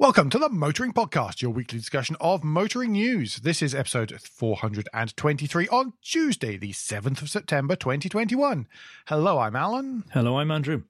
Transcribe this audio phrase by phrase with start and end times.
[0.00, 3.38] Welcome to the Motoring Podcast, your weekly discussion of motoring news.
[3.38, 8.68] This is episode 423 on Tuesday, the 7th of September 2021.
[9.08, 10.04] Hello, I'm Alan.
[10.12, 10.84] Hello, I'm Andrew.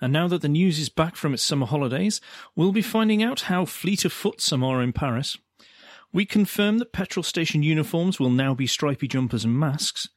[0.00, 2.20] And now that the news is back from its summer holidays,
[2.54, 5.36] we'll be finding out how fleet of foot some are in Paris.
[6.12, 10.08] We confirm that petrol station uniforms will now be stripy jumpers and masks.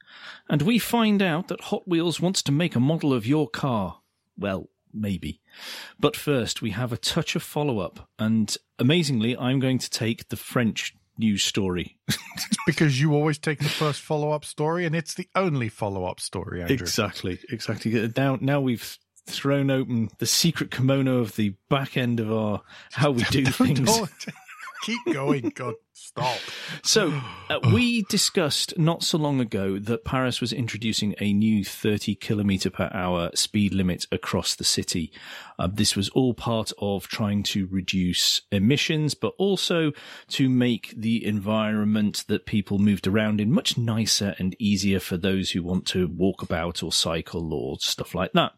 [0.48, 4.02] And we find out that Hot Wheels wants to make a model of your car.
[4.38, 5.40] Well, maybe.
[5.98, 8.08] But first, we have a touch of follow up.
[8.18, 11.98] And amazingly, I'm going to take the French news story.
[12.66, 16.20] because you always take the first follow up story, and it's the only follow up
[16.20, 16.74] story, Andrew.
[16.74, 18.12] Exactly, exactly.
[18.16, 23.10] Now, now we've thrown open the secret kimono of the back end of our how
[23.10, 23.90] we do things.
[24.86, 26.38] Keep going, God, stop.
[26.84, 32.14] So, uh, we discussed not so long ago that Paris was introducing a new 30
[32.14, 35.10] kilometer per hour speed limit across the city.
[35.58, 39.90] Uh, this was all part of trying to reduce emissions, but also
[40.28, 45.50] to make the environment that people moved around in much nicer and easier for those
[45.50, 48.52] who want to walk about or cycle or stuff like that.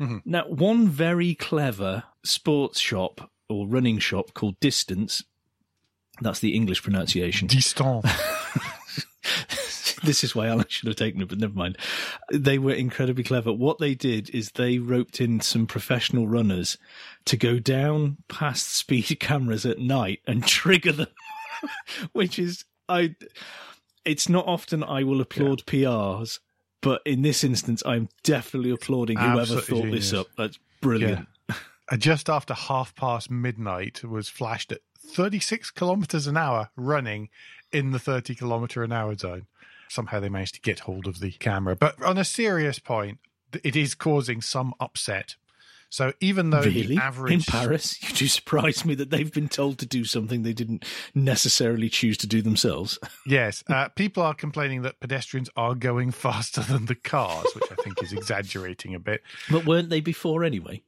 [0.00, 0.18] Mm-hmm.
[0.24, 5.22] Now, one very clever sports shop or running shop called Distance
[6.22, 7.48] that's the English pronunciation.
[7.48, 8.04] Distant.
[10.02, 11.78] this is why Alan should have taken it, but never mind.
[12.32, 13.52] They were incredibly clever.
[13.52, 16.78] What they did is they roped in some professional runners
[17.26, 21.08] to go down past speed cameras at night and trigger them,
[22.12, 23.14] which is I.
[24.04, 25.84] It's not often I will applaud yeah.
[25.84, 26.40] PRs,
[26.80, 30.10] but in this instance, I'm definitely applauding whoever Absolutely thought genius.
[30.10, 30.26] this up.
[30.36, 31.28] That's brilliant.
[31.48, 31.56] Yeah.
[31.96, 37.28] Just after half past midnight was flashed at 36 kilometers an hour running
[37.72, 39.46] in the 30 kilometer an hour zone.
[39.88, 41.76] Somehow they managed to get hold of the camera.
[41.76, 43.18] But on a serious point,
[43.62, 45.36] it is causing some upset.
[45.92, 46.96] So even though really?
[46.96, 50.42] the average in Paris, you do surprise me that they've been told to do something
[50.42, 52.98] they didn't necessarily choose to do themselves.
[53.26, 57.74] yes, uh, people are complaining that pedestrians are going faster than the cars, which I
[57.82, 59.22] think is exaggerating a bit.
[59.50, 60.82] But weren't they before anyway?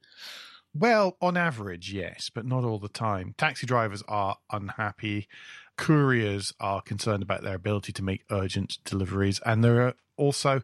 [0.77, 3.35] Well, on average, yes, but not all the time.
[3.39, 5.29] Taxi drivers are unhappy.
[5.77, 9.41] Couriers are concerned about their ability to make urgent deliveries.
[9.47, 10.63] And they're also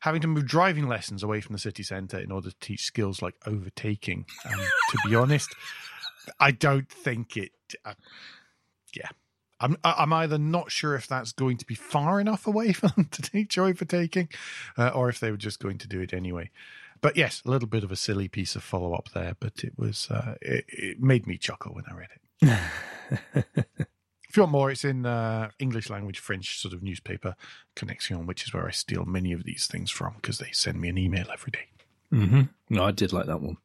[0.00, 3.22] having to move driving lessons away from the city centre in order to teach skills
[3.22, 4.26] like overtaking.
[4.44, 5.54] And to be honest,
[6.40, 7.52] I don't think it.
[7.84, 7.94] Uh,
[8.94, 9.08] yeah.
[9.60, 13.04] I'm, I'm either not sure if that's going to be far enough away for them
[13.12, 14.28] to teach overtaking,
[14.76, 16.50] uh, or if they were just going to do it anyway.
[17.02, 19.72] But yes, a little bit of a silly piece of follow up there, but it
[19.76, 23.44] was uh, it, it, made me chuckle when I read it.
[24.28, 27.34] if you want more, it's in uh, English language French sort of newspaper
[27.74, 30.88] Connexion, which is where I steal many of these things from because they send me
[30.88, 31.66] an email every day.
[32.12, 32.42] Mm-hmm.
[32.70, 33.56] No, I did like that one.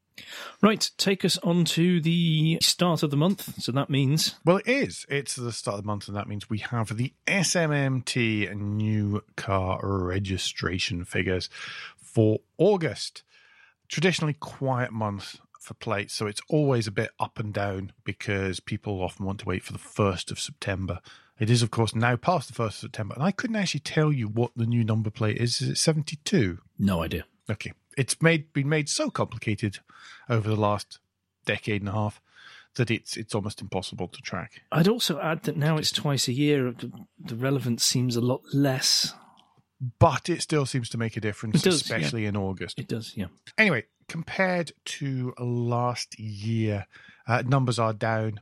[0.62, 3.62] Right, take us on to the start of the month.
[3.62, 4.36] So that means.
[4.44, 5.06] Well, it is.
[5.10, 9.80] It's the start of the month, and that means we have the SMMT new car
[9.84, 11.52] registration figures
[11.98, 13.22] for August
[13.88, 19.02] traditionally quiet month for plates, so it's always a bit up and down because people
[19.02, 21.00] often want to wait for the 1st of September.
[21.40, 24.12] It is, of course, now past the 1st of September, and I couldn't actually tell
[24.12, 25.62] you what the new number plate is.
[25.62, 26.60] Is it 72?
[26.80, 27.26] No idea.
[27.50, 27.74] Okay.
[27.98, 29.80] It's made been made so complicated
[30.30, 31.00] over the last
[31.46, 32.22] decade and a half
[32.76, 34.62] that it's it's almost impossible to track.
[34.72, 36.74] I'd also add that now it's twice a year.
[37.20, 39.14] The relevance seems a lot less
[40.00, 42.30] but it still seems to make a difference, does, especially yeah.
[42.30, 42.80] in August.
[42.80, 43.28] It does, yeah.
[43.58, 46.88] Anyway, compared to last year,
[47.28, 48.42] uh, numbers are down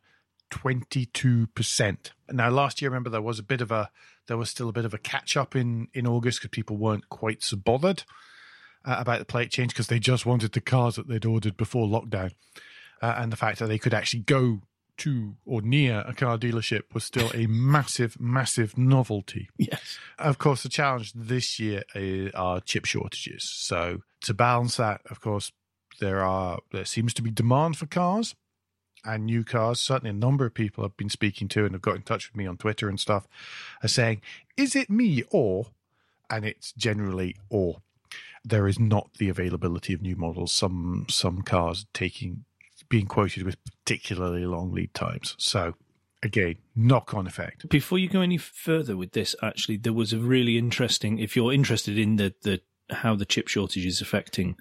[0.52, 1.98] 22%.
[2.32, 3.90] Now, last year, remember, there was a bit of a,
[4.28, 7.10] there was still a bit of a catch up in, in August because people weren't
[7.10, 8.04] quite so bothered
[8.86, 11.88] uh, about the plate change because they just wanted the cars that they'd ordered before
[11.88, 12.32] lockdown.
[13.02, 14.62] Uh, and the fact that they could actually go
[14.98, 19.50] to or near a car dealership was still a massive, massive novelty.
[19.58, 19.98] Yes.
[20.18, 23.50] Of course, the challenge this year uh, are chip shortages.
[23.50, 25.52] So to balance that, of course,
[26.00, 28.36] there are there seems to be demand for cars
[29.06, 29.80] and new cars.
[29.80, 32.36] Certainly, a number of people I've been speaking to and have got in touch with
[32.36, 33.28] me on Twitter and stuff
[33.84, 34.22] are saying,
[34.58, 35.68] "Is it me or?"
[36.30, 37.82] And it's generally or.
[38.44, 40.52] There is not the availability of new models.
[40.52, 42.46] Some some cars taking
[42.96, 45.36] being quoted with particularly long lead times.
[45.38, 45.74] So
[46.24, 47.68] again, knock on effect.
[47.68, 51.20] Before you go any further with this, actually, there was a really interesting.
[51.20, 54.56] If you're interested in the the how the chip shortage is affecting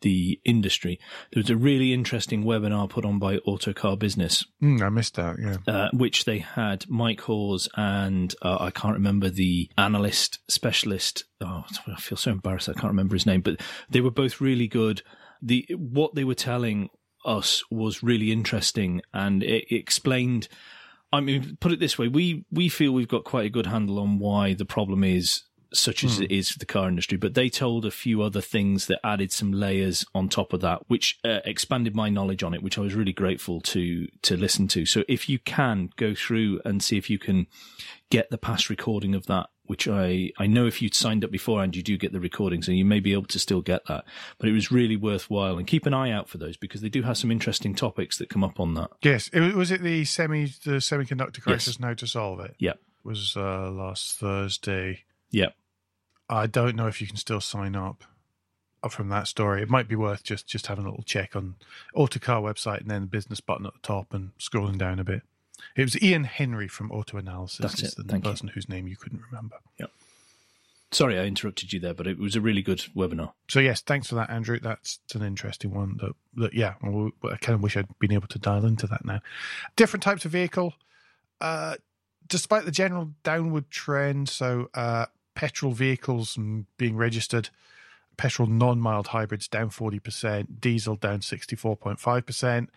[0.00, 0.98] the industry,
[1.34, 4.46] there was a really interesting webinar put on by Autocar Business.
[4.62, 5.36] Mm, I missed that.
[5.38, 11.24] Yeah, uh, which they had Mike Hawes and uh, I can't remember the analyst specialist.
[11.42, 12.70] Oh, I feel so embarrassed.
[12.70, 15.02] I can't remember his name, but they were both really good.
[15.42, 16.88] The what they were telling
[17.26, 20.48] us was really interesting, and it explained.
[21.12, 23.98] I mean, put it this way: we we feel we've got quite a good handle
[23.98, 25.42] on why the problem is
[25.72, 26.24] such as mm.
[26.24, 27.18] it is for the car industry.
[27.18, 30.82] But they told a few other things that added some layers on top of that,
[30.88, 34.68] which uh, expanded my knowledge on it, which I was really grateful to to listen
[34.68, 34.86] to.
[34.86, 37.46] So if you can go through and see if you can
[38.10, 41.62] get the past recording of that, which I I know if you'd signed up before
[41.62, 44.04] and you do get the recording, so you may be able to still get that.
[44.38, 47.02] But it was really worthwhile, and keep an eye out for those because they do
[47.02, 48.90] have some interesting topics that come up on that.
[49.02, 51.80] Yes, it, was it the semi the semiconductor crisis yes.
[51.80, 52.54] now to solve it?
[52.58, 55.04] Yeah, It was uh, last Thursday.
[55.30, 55.50] Yeah.
[56.28, 58.04] I don't know if you can still sign up
[58.90, 59.62] from that story.
[59.62, 61.56] It might be worth just just having a little check on
[61.94, 65.22] Autocar website and then the business button at the top and scrolling down a bit.
[65.74, 67.58] It was Ian Henry from Auto Analysis.
[67.58, 67.96] That's it.
[67.96, 68.52] the Thank person you.
[68.54, 69.56] whose name you couldn't remember.
[69.78, 69.90] Yep.
[70.92, 73.32] Sorry, I interrupted you there, but it was a really good webinar.
[73.48, 74.60] So yes, thanks for that, Andrew.
[74.60, 75.96] That's an interesting one.
[76.00, 79.20] That, that yeah, I kind of wish I'd been able to dial into that now.
[79.74, 80.74] Different types of vehicle.
[81.40, 81.74] Uh,
[82.28, 85.06] despite the general downward trend, so uh,
[85.36, 86.36] petrol vehicles
[86.78, 87.50] being registered,
[88.16, 92.68] petrol non mild hybrids down 40%, diesel down 64.5%.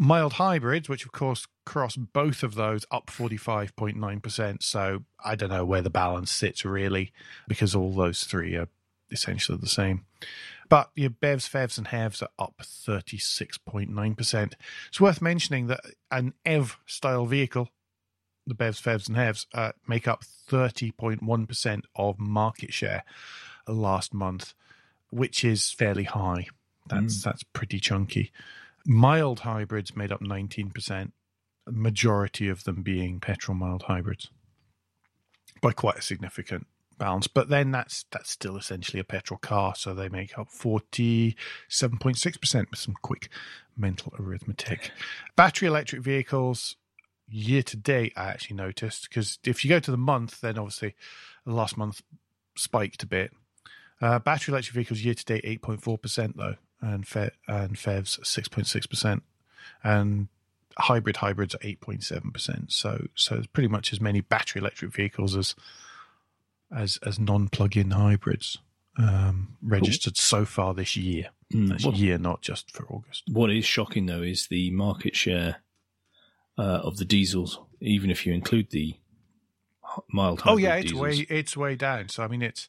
[0.00, 4.62] Mild hybrids, which of course cross both of those, up 45.9%.
[4.62, 7.12] So I don't know where the balance sits really,
[7.48, 8.68] because all those three are
[9.10, 10.04] essentially the same.
[10.68, 14.52] But your BEVs, PHEVs, and HEVs are up 36.9%.
[14.88, 15.80] It's worth mentioning that
[16.10, 17.70] an EV style vehicle
[18.48, 23.04] the BEVs, PHEVs, and HEVs uh, make up 30.1% of market share
[23.66, 24.54] last month,
[25.10, 26.46] which is fairly high.
[26.88, 27.24] That's mm.
[27.24, 28.32] that's pretty chunky.
[28.86, 31.12] Mild hybrids made up 19%,
[31.66, 34.30] majority of them being petrol mild hybrids
[35.60, 36.66] by quite a significant
[36.98, 37.26] balance.
[37.26, 42.78] But then that's that's still essentially a petrol car, so they make up 47.6% with
[42.78, 43.28] some quick
[43.76, 44.92] mental arithmetic.
[45.36, 46.76] Battery electric vehicles
[47.30, 50.94] year to date, I actually noticed because if you go to the month, then obviously
[51.44, 52.02] the last month
[52.56, 53.32] spiked a bit.
[54.00, 57.76] Uh, battery electric vehicles year to date eight point four percent though, and Fe- and
[57.76, 59.22] PHEVs six point six percent,
[59.82, 60.28] and
[60.78, 62.72] hybrid hybrids are eight point seven percent.
[62.72, 65.54] So so it's pretty much as many battery electric vehicles as
[66.74, 68.58] as as non plug in hybrids
[68.98, 70.40] um, registered cool.
[70.40, 71.30] so far this year.
[71.52, 73.24] Mm, That's year, not just for August.
[73.30, 75.56] What is shocking though is the market share
[76.58, 78.96] uh, of the diesels, even if you include the
[80.12, 80.42] mild.
[80.44, 81.00] Oh yeah, it's diesels.
[81.00, 82.08] way it's way down.
[82.08, 82.68] So I mean, it's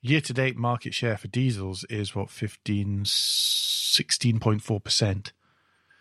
[0.00, 5.32] year to date market share for diesels is what 15 16.4 percent.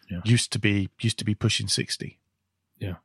[0.09, 0.21] Yeah.
[0.23, 2.19] Used to be used to be pushing sixty.
[2.79, 2.95] Yeah.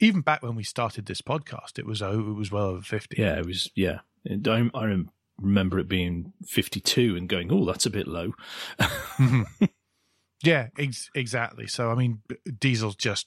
[0.00, 3.20] Even back when we started this podcast, it was oh, it was well over fifty.
[3.20, 3.70] Yeah, it was.
[3.74, 5.04] Yeah, I, I
[5.38, 8.32] remember it being fifty-two and going, "Oh, that's a bit low."
[10.42, 11.66] Yeah, ex- exactly.
[11.66, 12.22] So I mean,
[12.58, 13.26] diesel's just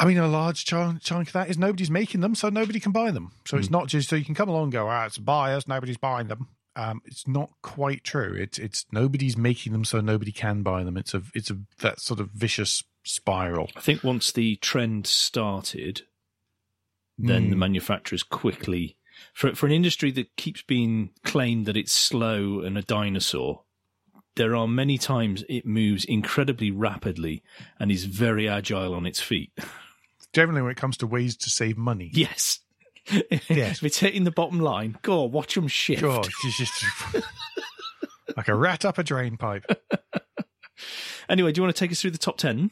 [0.00, 2.90] I mean, a large chunk, chunk of that is nobody's making them, so nobody can
[2.90, 3.32] buy them.
[3.44, 3.60] So mm.
[3.60, 3.74] it's hmm.
[3.74, 6.48] not just so you can come along and go, ah, it's buyers, nobody's buying them.
[6.74, 8.34] Um, it's not quite true.
[8.38, 10.96] It's it's nobody's making them, so nobody can buy them.
[10.96, 13.70] It's a it's a that sort of vicious spiral.
[13.76, 16.02] I think once the trend started,
[17.18, 17.50] then mm.
[17.50, 18.96] the manufacturers quickly
[19.34, 23.64] for for an industry that keeps being claimed that it's slow and a dinosaur.
[24.36, 27.42] There are many times it moves incredibly rapidly
[27.78, 29.52] and is very agile on its feet.
[30.32, 32.10] generally when it comes to ways to save money.
[32.12, 32.60] Yes.
[33.48, 33.78] Yes.
[33.78, 36.02] if it's hitting the bottom line, go on, watch them shift.
[36.02, 36.84] God, just
[38.36, 39.64] like a rat up a drain pipe.
[41.28, 42.70] anyway, do you want to take us through the top 10?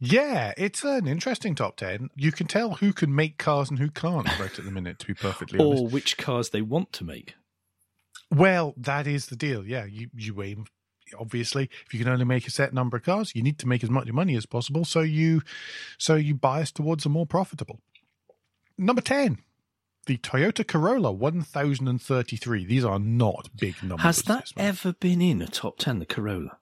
[0.00, 2.10] Yeah, it's an interesting top 10.
[2.16, 5.06] You can tell who can make cars and who can't right at the minute, to
[5.06, 5.82] be perfectly honest.
[5.82, 7.34] Or which cars they want to make.
[8.28, 9.64] Well, that is the deal.
[9.64, 10.64] Yeah, you, you aim
[11.18, 13.82] obviously if you can only make a set number of cars you need to make
[13.82, 15.42] as much money as possible so you
[15.98, 17.80] so you bias towards the more profitable.
[18.78, 19.38] Number 10
[20.06, 24.02] the Toyota Corolla 1033 these are not big numbers.
[24.02, 26.58] Has that ever been in a top 10 the Corolla?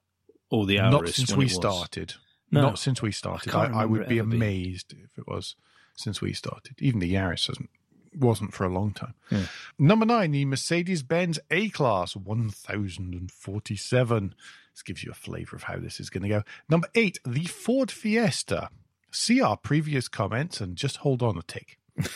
[0.50, 2.14] Or the Auris not since we started.
[2.50, 3.54] No, not since we started.
[3.54, 5.54] I, I, I would be amazed if it was
[5.94, 6.74] since we started.
[6.80, 7.70] Even the Yaris hasn't
[8.14, 9.14] wasn't for a long time.
[9.30, 9.46] Yeah.
[9.78, 14.34] Number nine, the Mercedes Benz A Class 1047.
[14.74, 16.42] This gives you a flavor of how this is going to go.
[16.68, 18.70] Number eight, the Ford Fiesta.
[19.12, 21.78] See our previous comments and just hold on a tick.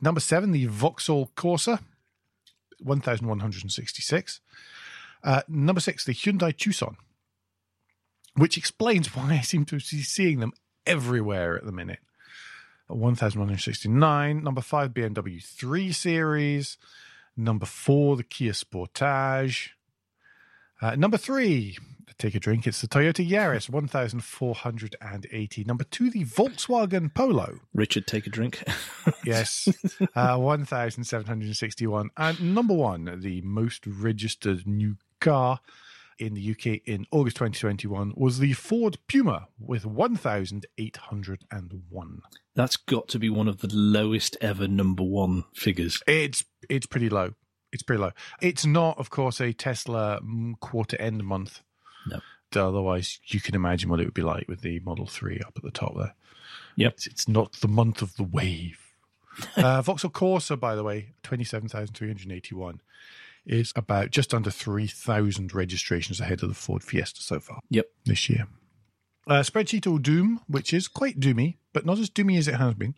[0.00, 1.80] Number seven, the Vauxhall Corsa
[2.80, 4.40] 1166.
[5.22, 6.96] Uh, number six, the Hyundai Tucson,
[8.34, 10.52] which explains why I seem to be seeing them
[10.86, 12.00] everywhere at the minute.
[12.88, 14.42] 1169.
[14.42, 16.78] Number five, BMW 3 Series.
[17.36, 19.70] Number four, the Kia Sportage.
[20.80, 21.78] Uh, number three,
[22.18, 22.66] take a drink.
[22.66, 25.64] It's the Toyota Yaris 1480.
[25.64, 27.60] Number two, the Volkswagen Polo.
[27.74, 28.62] Richard, take a drink.
[29.24, 29.68] yes,
[30.14, 32.10] uh, 1761.
[32.16, 35.60] And number one, the most registered new car
[36.18, 42.22] in the UK in August 2021 was the Ford Puma with 1,801.
[42.54, 46.00] That's got to be one of the lowest ever number one figures.
[46.06, 47.32] It's it's pretty low.
[47.72, 48.12] It's pretty low.
[48.40, 51.62] It's not, of course, a Tesla mm, quarter end month.
[52.06, 52.20] No.
[52.54, 55.62] Otherwise, you can imagine what it would be like with the Model 3 up at
[55.62, 56.14] the top there.
[56.76, 56.92] Yep.
[56.92, 58.78] It's, it's not the month of the wave.
[59.56, 62.82] uh, Vauxhall Corsa, by the way, 27,381
[63.46, 67.60] is about just under 3,000 registrations ahead of the Ford Fiesta so far.
[67.70, 67.86] Yep.
[68.04, 68.46] This year.
[69.26, 72.74] Uh, spreadsheet or Doom, which is quite doomy, but not as doomy as it has
[72.74, 72.94] been.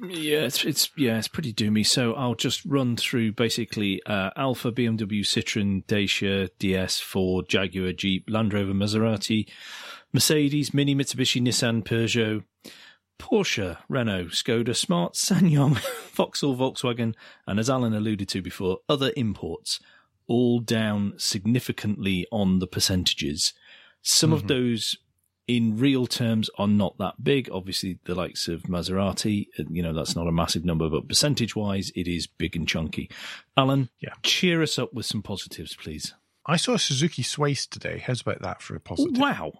[0.00, 1.86] Yeah, it's, it's yeah, it's pretty doomy.
[1.86, 8.28] So I'll just run through basically uh, Alfa, BMW, Citroen, Dacia, DS, Ford, Jaguar, Jeep,
[8.28, 9.48] Land Rover, Maserati,
[10.12, 12.42] Mercedes, Mini, Mitsubishi, Nissan, Peugeot,
[13.18, 15.78] Porsche, Renault, Skoda, Smart, SsangYong,
[16.12, 17.14] Vauxhall, Volkswagen,
[17.46, 19.80] and as Alan alluded to before, other imports,
[20.26, 23.52] all down significantly on the percentages.
[24.02, 24.36] Some mm-hmm.
[24.36, 24.96] of those
[25.46, 27.50] in real terms are not that big.
[27.50, 31.92] Obviously, the likes of Maserati, you know, that's not a massive number, but percentage wise,
[31.94, 33.10] it is big and chunky.
[33.56, 34.14] Alan, yeah.
[34.22, 36.14] cheer us up with some positives, please.
[36.46, 38.02] I saw a Suzuki Swace today.
[38.06, 39.18] How's about that for a positive?
[39.18, 39.52] Wow.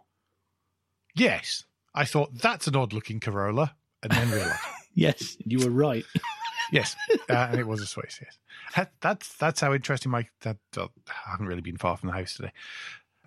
[1.14, 1.64] Yes.
[1.94, 4.60] I thought that's an odd looking Corolla and then realized.
[4.94, 6.04] yes, you were right.
[6.72, 6.96] yes,
[7.28, 8.20] uh, and it was a Swace.
[8.22, 8.38] Yes,
[8.76, 10.88] that, that's that's how interesting my that I
[11.30, 12.52] haven't really been far from the house today.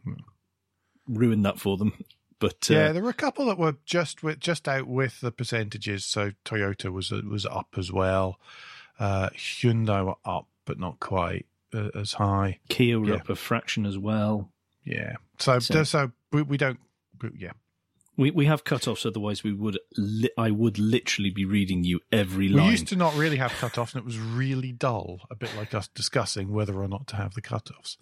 [1.07, 1.93] ruined that for them.
[2.39, 5.31] But uh, yeah, there were a couple that were just with, just out with the
[5.31, 6.03] percentages.
[6.03, 8.39] So Toyota was was up as well.
[8.99, 12.59] Uh, Hyundai were up, but not quite uh, as high.
[12.69, 13.15] Kia were yeah.
[13.15, 14.51] up a fraction as well.
[14.83, 15.15] Yeah.
[15.39, 16.79] So so, so we, we don't.
[17.37, 17.51] Yeah.
[18.17, 22.47] We we have cut-offs, otherwise we would li- I would literally be reading you every
[22.47, 22.65] line.
[22.65, 25.73] We used to not really have cut-offs, and it was really dull, a bit like
[25.73, 27.97] us discussing whether or not to have the cut-offs.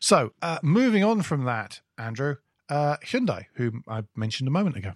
[0.00, 2.36] So, uh, moving on from that, Andrew,
[2.70, 4.92] uh, Hyundai, whom I mentioned a moment ago.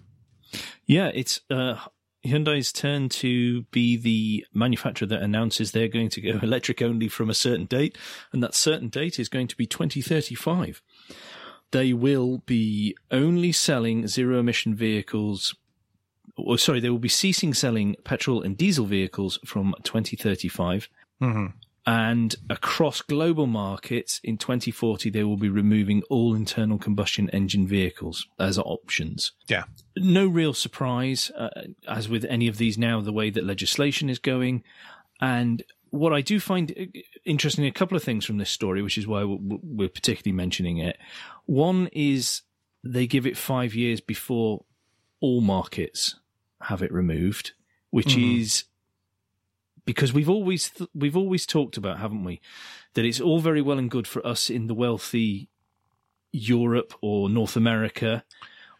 [0.86, 1.76] Yeah, it's uh,
[2.24, 7.30] Hyundai's turn to be the manufacturer that announces they're going to go electric only from
[7.30, 7.96] a certain date,
[8.32, 10.82] and that certain date is going to be 2035
[11.70, 15.56] they will be only selling zero emission vehicles
[16.36, 20.88] or sorry, they will be ceasing selling petrol and diesel vehicles from 2035.
[21.22, 21.46] Mm-hmm.
[21.86, 28.26] And across global markets in 2040, they will be removing all internal combustion engine vehicles
[28.38, 29.32] as options.
[29.48, 29.64] Yeah.
[29.96, 31.50] No real surprise, uh,
[31.86, 34.62] as with any of these now, the way that legislation is going.
[35.20, 36.74] And what I do find
[37.26, 40.96] interesting, a couple of things from this story, which is why we're particularly mentioning it.
[41.44, 42.42] One is
[42.82, 44.64] they give it five years before
[45.20, 46.16] all markets
[46.62, 47.52] have it removed,
[47.90, 48.40] which mm.
[48.40, 48.64] is
[49.84, 52.40] because we've always th- we've always talked about, haven't we,
[52.94, 55.48] that it's all very well and good for us in the wealthy
[56.32, 58.24] Europe or North America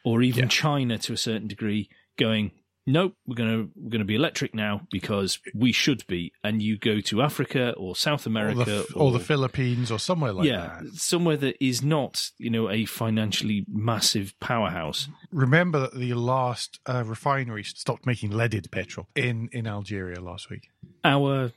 [0.04, 0.48] or even yeah.
[0.48, 2.52] China to a certain degree going
[2.86, 6.32] nope, we're gonna we're gonna be electric now because we should be.
[6.42, 9.98] And you go to Africa or South America or the, or, or the Philippines or
[9.98, 10.94] somewhere like yeah, that.
[10.94, 15.08] somewhere that is not you know a financially massive powerhouse.
[15.30, 20.68] Remember that the last uh, refinery stopped making leaded petrol in in Algeria last week.
[21.04, 21.52] Our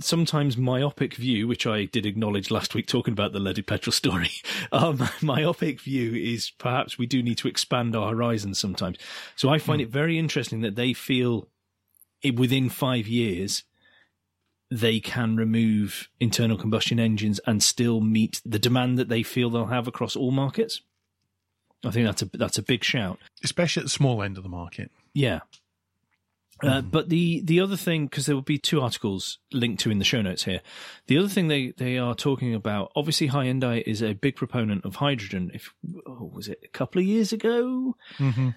[0.00, 4.30] sometimes myopic view, which I did acknowledge last week talking about the leaded petrol story.
[4.72, 8.98] Um, myopic view is perhaps we do need to expand our horizons sometimes.
[9.34, 9.84] So I find mm.
[9.84, 11.48] it very interesting that they feel
[12.22, 13.64] it, within five years
[14.70, 19.66] they can remove internal combustion engines and still meet the demand that they feel they'll
[19.66, 20.82] have across all markets.
[21.84, 24.50] I think that's a that's a big shout, especially at the small end of the
[24.50, 24.90] market.
[25.14, 25.40] Yeah,
[26.62, 26.90] uh, mm.
[26.90, 30.04] but the, the other thing, because there will be two articles linked to in the
[30.04, 30.60] show notes here.
[31.06, 34.96] The other thing they, they are talking about, obviously, Hyundai is a big proponent of
[34.96, 35.50] hydrogen.
[35.54, 35.72] If
[36.06, 38.50] oh, was it a couple of years ago, mm-hmm.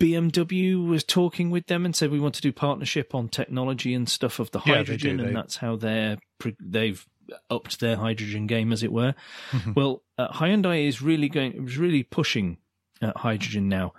[0.00, 4.08] BMW was talking with them and said we want to do partnership on technology and
[4.08, 6.18] stuff of the Yeah, hydrogen, do, and that's how they're
[6.60, 7.04] they've
[7.50, 9.14] upped their hydrogen game, as it were.
[9.50, 9.74] Mhm.
[9.74, 12.58] Well, uh, Hyundai is really going, is really pushing
[13.02, 13.92] uh, hydrogen now.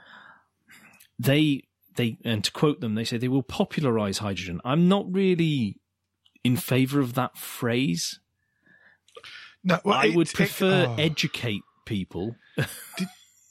[1.20, 1.64] They
[2.00, 4.62] they and to quote them, they say they will popularize hydrogen.
[4.64, 5.78] I'm not really
[6.44, 8.20] in favor of that phrase.
[9.64, 10.96] No, well, I would it- prefer oh.
[10.98, 12.36] educate people.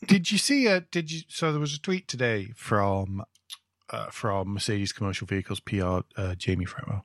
[0.07, 0.67] Did you see?
[0.69, 1.23] Uh, did you?
[1.29, 3.25] So there was a tweet today from
[3.91, 7.03] uh, from Mercedes Commercial Vehicles PR uh, Jamie Fretwell,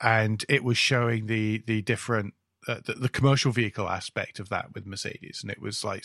[0.00, 2.34] and it was showing the the different
[2.68, 6.04] uh, the, the commercial vehicle aspect of that with Mercedes, and it was like,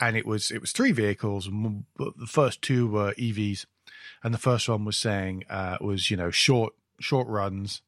[0.00, 1.48] and it was it was three vehicles,
[1.96, 3.64] but the first two were EVs,
[4.22, 7.82] and the first one was saying uh, was you know short short runs,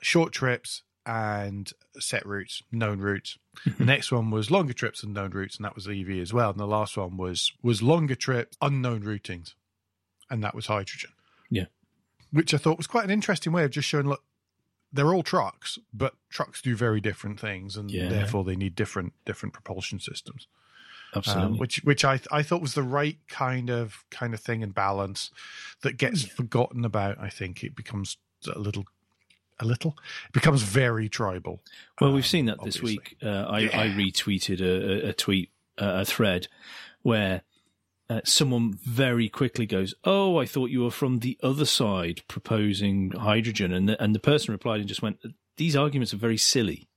[0.00, 3.36] short trips, and set routes, known routes.
[3.78, 6.50] The next one was longer trips and known routes, and that was EV as well.
[6.50, 9.54] And the last one was was longer trips, unknown routings,
[10.30, 11.10] and that was hydrogen.
[11.50, 11.66] Yeah.
[12.30, 14.06] which I thought was quite an interesting way of just showing.
[14.08, 14.22] Look,
[14.92, 18.08] they're all trucks, but trucks do very different things, and Yeah.
[18.08, 20.46] therefore they need different different propulsion systems.
[21.14, 21.44] Absolutely.
[21.44, 24.74] Um, which which I I thought was the right kind of kind of thing and
[24.74, 25.30] balance
[25.82, 27.18] that gets forgotten about.
[27.18, 28.16] I think it becomes
[28.52, 28.84] a little
[29.58, 31.62] a little it becomes very tribal.
[32.00, 33.16] Well, we've um, seen that this week.
[33.22, 33.80] Uh, I, Yeah.
[33.80, 36.48] I retweeted a, a, a tweet, uh, a thread,
[37.02, 37.42] where
[38.10, 43.12] uh, someone very quickly goes, "Oh, I thought you were from the other side proposing
[43.12, 45.18] hydrogen," and the, and the person replied and just went,
[45.56, 46.88] "These arguments are very silly,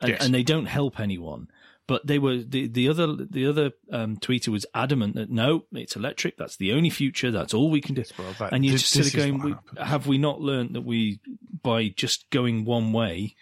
[0.00, 0.24] and, Yes.
[0.24, 1.48] and they don't help anyone."
[1.88, 5.94] But they were the, the other the other um, tweeter was adamant that no, it's
[5.96, 6.36] electric.
[6.36, 7.30] That's the only future.
[7.30, 8.02] That's all we can do.
[8.18, 10.80] Well, that- And you're this- just sort of going, we, have we not learned that
[10.82, 11.20] we,
[11.62, 13.36] by just going one way,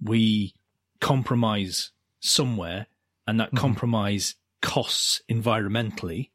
[0.00, 0.54] we
[1.00, 2.86] compromise somewhere
[3.26, 3.56] and that Mhm.
[3.58, 6.30] compromise costs environmentally?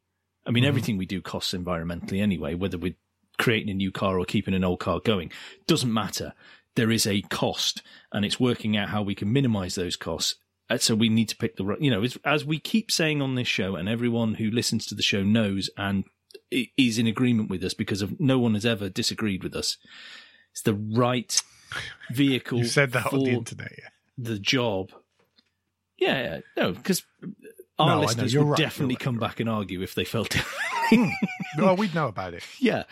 [0.47, 0.67] I mean, Mhm.
[0.67, 2.95] everything we do costs environmentally anyway, whether we're
[3.37, 5.31] creating a new car or keeping an old car going.
[5.67, 6.33] Doesn't matter.
[6.75, 10.35] There is a cost and it's working out how we can minimize those costs.
[10.69, 13.21] Uh, So we need to pick the right, you know, as, as we keep saying
[13.21, 16.03] on this show, and everyone who listens to the show knows and
[16.51, 19.77] is in agreement with us because of no one has ever disagreed with us.
[20.51, 21.39] It's the right
[22.12, 23.73] vehicle You said that on the internet.
[23.77, 23.89] Yeah.
[24.17, 24.91] the job.
[25.99, 26.39] Yeah, yeah.
[26.55, 27.03] no, because
[27.79, 30.35] our No, listeners would right, definitely right, come you're back and argue if they felt
[30.35, 30.45] it.
[31.59, 32.43] oh, we'd know about it.
[32.59, 32.83] yeah,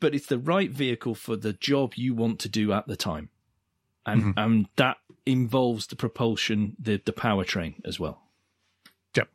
[0.00, 3.28] but it's the right vehicle for the job you want to do at the time,
[4.06, 4.34] and Mhm.
[4.36, 8.22] and that involves the propulsion, the the powertrain as well.
[9.16, 9.28] Yep.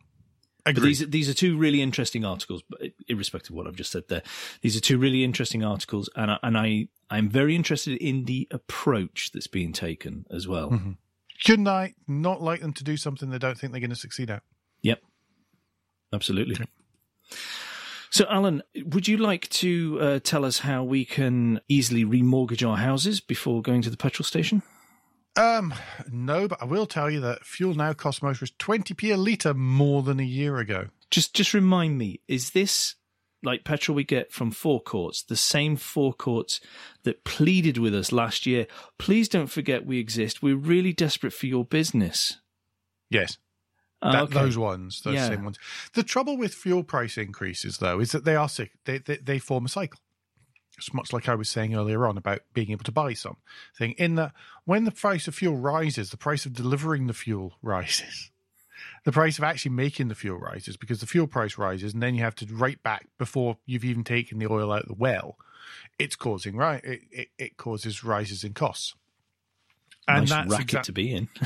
[0.65, 3.91] But these are, these are two really interesting articles, but irrespective of what I've just
[3.91, 4.23] said there,
[4.61, 8.49] these are two really interesting articles, and I, and I I'm very interested in the
[8.51, 10.71] approach that's being taken as well.
[10.71, 10.97] Mhm.
[11.37, 14.29] Shouldn't I not like them to do something they don't think they're going to succeed
[14.29, 14.43] at?
[14.81, 15.01] Yep.
[16.13, 16.57] Absolutely.
[18.09, 22.77] So, Alan, would you like to uh, tell us how we can easily remortgage our
[22.77, 24.63] houses before going to the petrol station?
[25.35, 25.73] Um,
[26.11, 30.01] no, but I will tell you that fuel now costs motorists 20p a litre more
[30.01, 30.87] than a year ago.
[31.11, 32.95] Just, just remind me: is this
[33.43, 36.59] like petrol we get from forecourts, the same forecourts
[37.03, 38.65] that pleaded with us last year?
[38.97, 40.41] Please don't forget we exist.
[40.41, 42.37] We're really desperate for your business.
[43.11, 43.37] Yes.
[44.01, 44.33] Ah, That, okay.
[44.35, 45.27] Those ones, those Yeah.
[45.29, 45.57] same ones.
[45.93, 48.71] The trouble with fuel price increases, though, is that they are sick.
[48.85, 49.99] They, they they form a cycle.
[50.77, 53.93] It's much like I was saying earlier on about being able to buy something.
[53.97, 54.33] In that,
[54.65, 58.29] when the price of fuel rises, the price of delivering the fuel rises.
[59.05, 62.13] The price of actually making the fuel rises because the fuel price rises, and then
[62.13, 65.37] you have to write back before you've even taken the oil out of the well.
[65.97, 66.83] It's causing right.
[66.83, 68.93] It it, it causes rises in costs.
[70.07, 71.29] nice that's racket exact- to be in.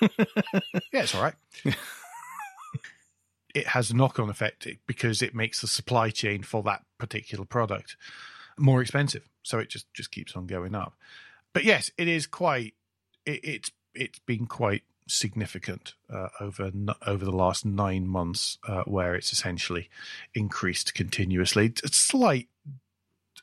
[0.92, 1.34] yeah, it's all right.
[3.54, 7.44] it has a knock on effect because it makes the supply chain for that particular
[7.44, 7.96] product
[8.58, 9.28] more expensive.
[9.42, 10.94] So it just, just keeps on going up.
[11.52, 12.74] But yes, it is quite,
[13.26, 18.84] it, it's, it's been quite significant uh, over n- over the last nine months, uh,
[18.84, 19.88] where it's essentially
[20.34, 21.72] increased continuously.
[21.82, 22.48] A slight,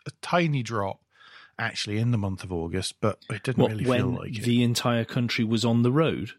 [0.05, 1.01] a tiny drop,
[1.59, 4.43] actually, in the month of August, but it didn't What, really when feel like it.
[4.43, 6.31] the entire country was on the road?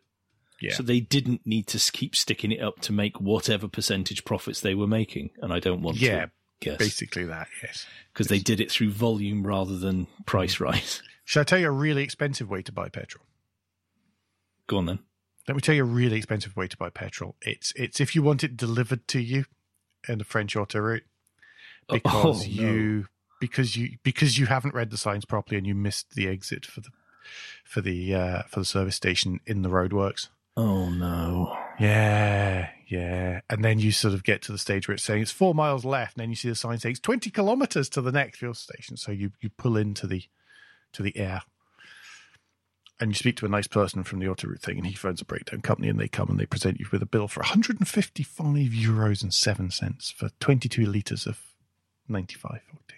[0.61, 0.75] Yeah.
[0.75, 4.75] So they didn't need to keep sticking it up to make whatever percentage profits they
[4.75, 7.87] were making, and I don't want Yeah, to guess Basically, that yes.
[8.13, 11.01] because they did it through volume rather than price rise.
[11.25, 13.25] Shall I tell you a really expensive way to buy petrol?
[14.67, 14.99] Go on then.
[15.47, 17.37] Let me tell you a really expensive way to buy petrol.
[17.43, 19.45] It's it's if you want it delivered to you
[20.09, 21.03] in the French autoroute
[21.89, 22.63] because Oh, no.
[22.73, 23.07] you
[23.41, 26.81] because you because you haven't read the signs properly and you missed the exit for
[26.81, 26.91] the
[27.65, 30.29] for the uh, for the service station in the roadworks.
[30.59, 31.57] Oh no!
[31.79, 33.43] Yeah, yeah.
[33.49, 35.85] And then you sort of get to the stage where it's saying it's four miles
[35.85, 38.55] left, and then you see the sign saying it's twenty kilometers to the next fuel
[38.55, 38.97] station.
[38.97, 40.25] So you you pull into the
[40.95, 41.43] to the air.
[43.01, 45.25] And you speak to a nice person from the Autoroute thing, and he phones a
[45.25, 49.23] breakdown company, and they come and they present you with a bill for 155 euros
[49.23, 51.39] and seven cents for 22 liters of
[52.09, 52.98] 95 octane.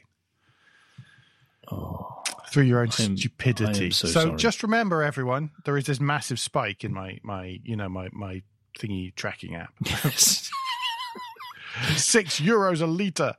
[1.73, 3.83] Oh, Through your own am- stupidity.
[3.83, 7.77] I am so just remember, everyone, there is this massive spike in my my you
[7.77, 8.43] know my my
[8.79, 9.73] thingy tracking app.
[9.85, 10.51] yes.
[11.97, 13.35] Six euros a liter.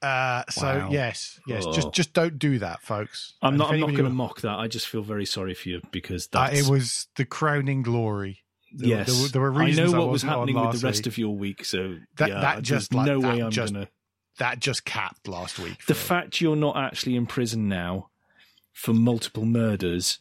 [0.00, 0.88] Uh, so Wow.
[0.92, 1.72] yes, yes, Oh.
[1.72, 3.34] just just don't do that, folks.
[3.42, 3.72] I'm And not.
[3.72, 4.56] I'm not going to mock that.
[4.58, 8.44] I just feel very sorry for you because Uh, it was the crowning glory.
[8.72, 9.06] There, yes.
[9.08, 11.06] there, were, there were I know what was wasn't happening with the rest week.
[11.06, 13.88] of your week, so That- yeah, that just like- no that way I'm just- gonna.
[14.38, 15.84] That just capped last week.
[15.86, 18.08] The for- fact you're not actually in prison now
[18.72, 20.18] for multiple murders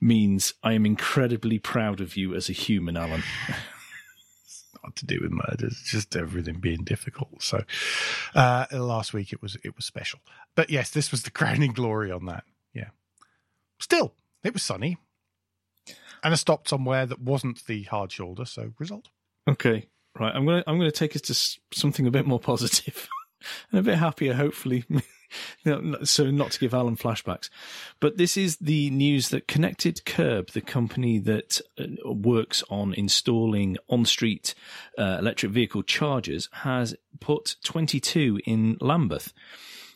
[0.00, 3.22] means I am incredibly proud of you as a human, Alan.
[4.82, 7.42] not to do with murders, it's just everything being difficult.
[7.42, 7.62] So
[8.34, 10.20] uh, last week it was it was special,
[10.54, 12.44] but yes, this was the crowning glory on that.
[12.74, 12.88] Yeah,
[13.78, 14.96] still it was sunny,
[16.22, 18.44] and I stopped somewhere that wasn't the hard shoulder.
[18.46, 19.08] So result.
[19.46, 19.86] Okay,
[20.18, 20.34] right.
[20.34, 21.34] I'm gonna I'm gonna take us to
[21.78, 23.06] something a bit more positive
[23.70, 24.84] and a bit happier, hopefully.
[26.02, 27.50] So not to give Alan flashbacks,
[28.00, 33.76] but this is the news that Connected Kerb, the company that uh, works on installing
[33.88, 34.56] on-street
[34.98, 39.32] uh, electric vehicle chargers, has put 22 in Lambeth.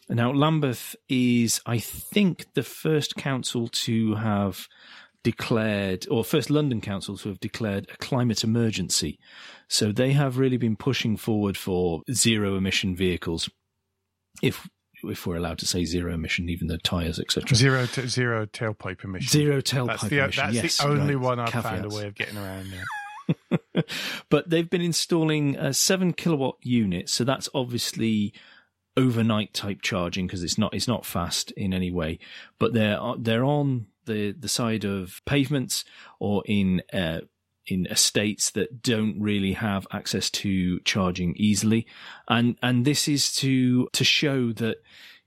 [0.08, 4.68] Now, Lambeth is, I think, the first council to have
[5.24, 9.18] declared, or first London council to have declared a climate emergency.
[9.66, 13.50] So they have really been pushing forward for zero emission vehicles.
[14.42, 14.68] If
[15.02, 17.56] if we're allowed to say zero emission, even the tyres, etc.
[17.56, 19.28] Zero to zero tailpipe emission.
[19.28, 20.44] Zero tailpipe That's the emission.
[20.44, 21.24] that's yes, the only right.
[21.24, 23.86] one I've found a way of getting around it.
[24.30, 28.32] but they've been installing a seven kilowatt unit, so that's obviously
[28.96, 32.18] overnight type charging because it's not it's not fast in any way.
[32.58, 35.84] But they're they're on the the side of pavements
[36.18, 37.20] or in uh,
[37.66, 41.86] in estates that don't really have access to charging easily,
[42.28, 44.78] and and this is to to show that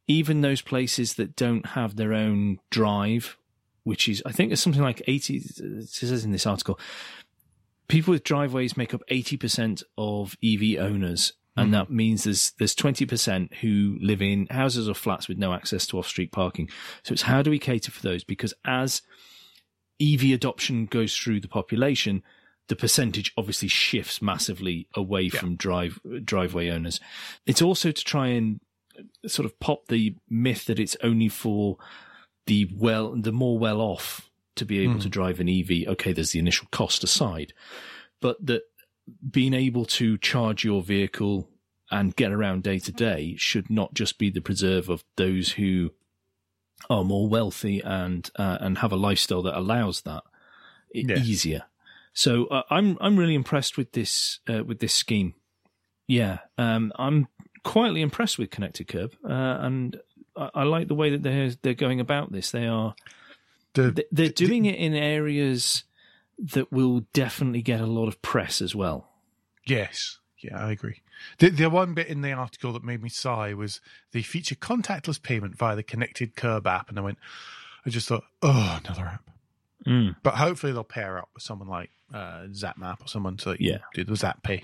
[0.07, 3.37] even those places that don't have their own drive,
[3.83, 5.37] which is I think it's something like eighty.
[5.37, 6.79] It says in this article
[7.87, 11.33] people with driveways make up 80% of EV owners.
[11.57, 15.87] And that means there's there's 20% who live in houses or flats with no access
[15.87, 16.69] to off-street parking.
[17.03, 18.23] So it's how do we cater for those?
[18.23, 19.01] Because as
[20.01, 22.21] EV adoption goes through the population,
[22.67, 25.39] the percentage obviously shifts massively away Yeah.
[25.39, 26.99] from drive driveway owners.
[27.45, 28.59] It's also to try and
[29.25, 31.77] sort of pop the myth that it's only for
[32.45, 35.01] the well the more well off to be able Mm.
[35.03, 35.85] to drive an EV.
[35.87, 37.53] Okay, there's the initial cost aside,
[38.21, 38.63] but that
[39.29, 41.49] being able to charge your vehicle
[41.89, 45.91] and get around day to day should not just be the preserve of those who
[46.89, 50.23] are more wealthy and uh, and have a lifestyle that allows that
[50.93, 51.27] Yes.
[51.27, 51.63] easier.
[52.13, 55.35] So uh, I'm I'm really impressed with this uh, with this scheme.
[56.07, 57.27] Yeah, um, I'm
[57.63, 59.99] quietly impressed with Connected Kerb, uh, and
[60.35, 62.51] I, I like the way that they're they're going about this.
[62.51, 62.95] They are
[63.73, 65.83] The, they're doing it in areas
[66.39, 69.09] that will definitely get a lot of press as well.
[69.65, 71.01] Yes, yeah, I agree.
[71.39, 75.21] The the one bit in the article that made me sigh was the feature contactless
[75.21, 77.17] payment via the Connected Kerb app, and I went,
[77.85, 79.29] I just thought, oh, another app.
[79.85, 80.15] Mm.
[80.21, 83.79] But hopefully they'll pair up with someone like uh, ZapMap or someone to Yeah.
[83.93, 84.63] do the Zap Pay.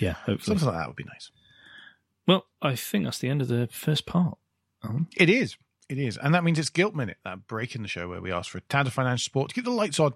[0.00, 0.58] Yeah, hopefully.
[0.58, 1.30] Something like that would be nice.
[2.26, 4.38] Well, I think that's the end of the first part.
[4.82, 5.06] Alan.
[5.16, 5.56] It is.
[5.88, 6.16] It is.
[6.16, 8.58] And that means it's Guilt Minute, that break in the show where we ask for
[8.58, 10.14] a tad of financial support to keep the lights on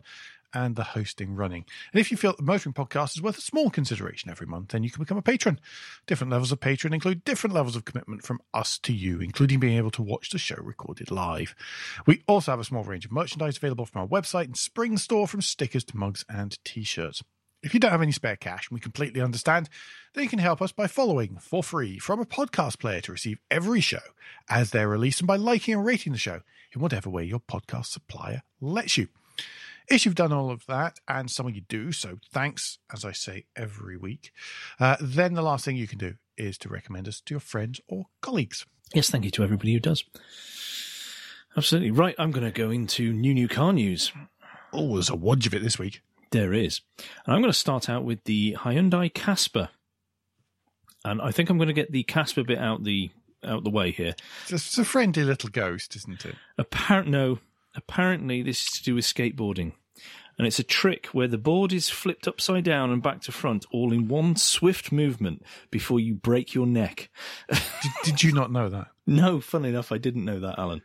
[0.54, 1.64] and the hosting running.
[1.92, 4.82] And if you feel the Motoring Podcast is worth a small consideration every month, then
[4.82, 5.60] you can become a patron.
[6.06, 9.76] Different levels of patron include different levels of commitment from us to you, including being
[9.76, 11.54] able to watch the show recorded live.
[12.06, 15.28] We also have a small range of merchandise available from our website and spring store
[15.28, 17.22] from stickers to mugs and t-shirts.
[17.60, 19.68] If you don't have any spare cash, and we completely understand,
[20.14, 23.40] then you can help us by following for free from a podcast player to receive
[23.50, 23.98] every show
[24.48, 26.40] as they're released and by liking and rating the show
[26.72, 29.08] in whatever way your podcast supplier lets you.
[29.90, 33.12] If you've done all of that, and some of you do, so thanks, as I
[33.12, 34.32] say every week,
[34.78, 37.80] uh, then the last thing you can do is to recommend us to your friends
[37.88, 38.66] or colleagues.
[38.94, 40.04] Yes, thank you to everybody who does.
[41.56, 41.90] Absolutely.
[41.90, 44.12] Right, I'm going to go into new new car news.
[44.72, 46.02] Oh, there's a wodge of it this week.
[46.30, 46.82] There is.
[47.24, 49.70] And I'm going to start out with the Hyundai Casper.
[51.04, 53.10] And I think I'm going to get the Casper bit out the
[53.44, 54.14] out the way here.
[54.48, 56.34] It's a, friendly little ghost, isn't it?
[56.58, 57.38] Apparent no,
[57.74, 59.72] apparently this is to do with skateboarding.
[60.36, 63.66] and it's a trick where the board is flipped upside down and back to front,
[63.72, 67.10] all in one swift movement before you break your neck.
[67.50, 68.88] did, did you not know that?
[69.06, 70.82] No, funny enough, I didn't know that, Alan.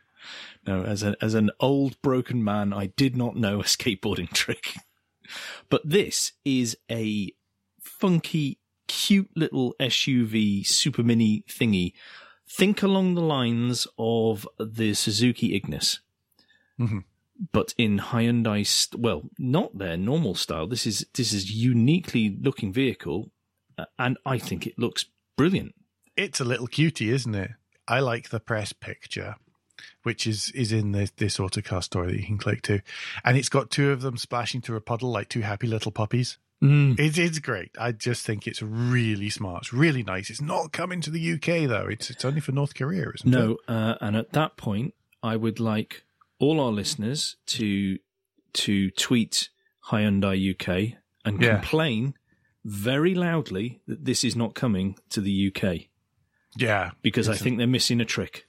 [0.66, 4.76] No, as a, as an old broken man, I did not know a skateboarding trick.
[5.70, 7.32] but this is a
[7.82, 11.94] funky, cute little SUV super mini thingy.
[12.50, 16.00] Think along the lines of the Suzuki Ignis.
[16.80, 17.00] Mm-hmm.
[17.52, 20.68] But in Hyundai, well, not their normal style.
[20.68, 23.32] This is this is uniquely looking vehicle,
[23.78, 25.06] uh, and I think it looks
[25.36, 25.74] brilliant.
[26.16, 27.52] It's a little cutie, isn't it?
[27.88, 29.36] I like the press picture,
[30.04, 32.82] which is is in this this autocar story that you can click to,
[33.26, 36.38] and it's got two of them splashing through a puddle like two happy little puppies.
[36.64, 36.98] Mm.
[36.98, 37.72] It, it's great.
[37.78, 39.64] I just think it's really smart.
[39.64, 40.30] It's really nice.
[40.30, 41.88] It's not coming to the UK though.
[41.90, 43.58] It's it's only for North Korea, isn't No, it?
[43.68, 46.04] uh, and at that point, I would like
[46.44, 47.98] all our listeners to
[48.54, 49.50] to tweet
[49.90, 51.58] Hyundai UK and Yeah.
[51.60, 52.14] complain
[52.66, 55.90] very loudly that this is not coming to the UK
[56.56, 58.48] Yeah, because I think they're missing a trick.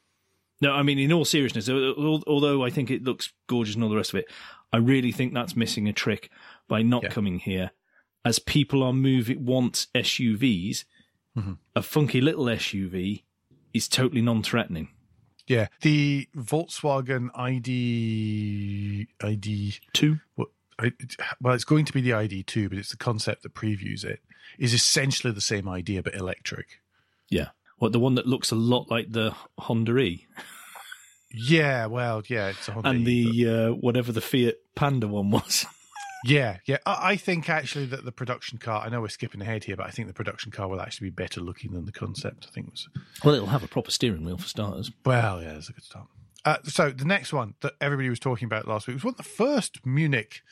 [0.61, 3.83] No, I mean in all seriousness, al- al- although I think it looks gorgeous and
[3.85, 4.27] all the rest of it,
[4.73, 6.31] I really think that's missing a trick
[6.69, 7.09] by not Yeah.
[7.11, 7.71] coming here.
[8.25, 10.85] As people are moving want SUVs,
[11.37, 11.59] Mhm.
[11.75, 13.25] a funky little SUV
[13.73, 14.89] is totally non-threatening.
[15.47, 15.69] Yeah.
[15.83, 20.21] The Volkswagen ID ID Two.
[20.37, 20.93] what I,
[21.41, 24.21] well, it's going to be the ID2, but it's the concept that previews it.
[24.59, 26.81] Is essentially the same idea but electric.
[27.29, 27.49] Yeah.
[27.79, 30.27] What the one that looks a lot like the Honda E
[31.33, 32.91] Yeah, well, yeah, it's a Honda.
[32.91, 35.67] and E, the uh, whatever the Fiat Panda one was.
[36.25, 36.79] yeah, yeah.
[36.87, 38.83] I, I think actually that the production car.
[38.85, 41.15] I know we're skipping ahead here, but I think the production car will actually be
[41.15, 42.47] better looking than the concept.
[42.49, 42.89] I think it was
[43.23, 44.91] well, it'll have a proper steering wheel for starters.
[45.05, 46.07] Well, yeah, that's a good start.
[46.45, 49.19] Uh, so the next one that everybody was talking about last week was one of
[49.19, 50.43] the first Munich.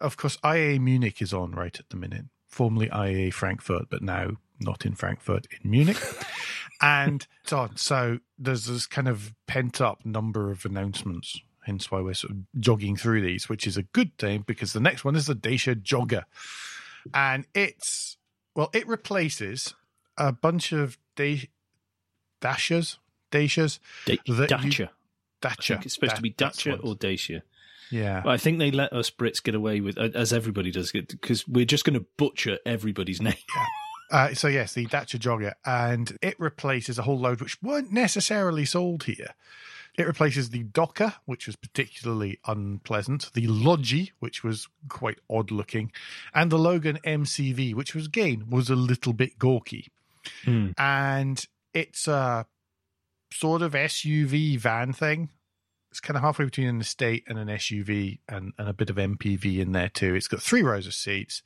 [0.00, 4.32] Of course, IAA Munich is on right at the minute, formerly IAA Frankfurt, but now
[4.60, 5.98] not in Frankfurt, in Munich.
[6.80, 7.76] and it's on.
[7.76, 11.40] So there's this kind of pent up number of announcements.
[11.64, 14.80] Hence why we're sort of jogging through these, which is a good thing because the
[14.80, 16.24] next one is the Dacia Jogger.
[17.14, 18.16] And it's,
[18.56, 19.74] well, it replaces
[20.18, 21.48] a bunch of da-
[22.40, 22.98] Dacias,
[23.30, 24.88] Dacias, Da- That you-
[25.40, 25.80] Dacia.
[25.84, 27.42] It's supposed That- to be Dacia or Dacia.
[27.90, 28.20] yeah.
[28.24, 31.64] But I think they let us Brits get away with, as everybody does, because we're
[31.64, 33.34] just going to butcher everybody's name.
[34.10, 38.66] Uh, so yes, the Dacia Jogger, and it replaces a whole load which weren't necessarily
[38.66, 39.32] sold here.
[39.98, 45.92] It replaces the Docker, which was particularly unpleasant, the Lodgy, which was quite odd looking,
[46.34, 49.88] and the Logan MCV, which was again was a little bit gawky.
[50.44, 50.70] Hmm.
[50.78, 52.46] And it's a
[53.32, 55.28] sort of SUV van thing.
[55.90, 58.96] It's kind of halfway between an estate and an SUV, and, and a bit of
[58.96, 60.14] MPV in there too.
[60.14, 61.42] It's got three rows of seats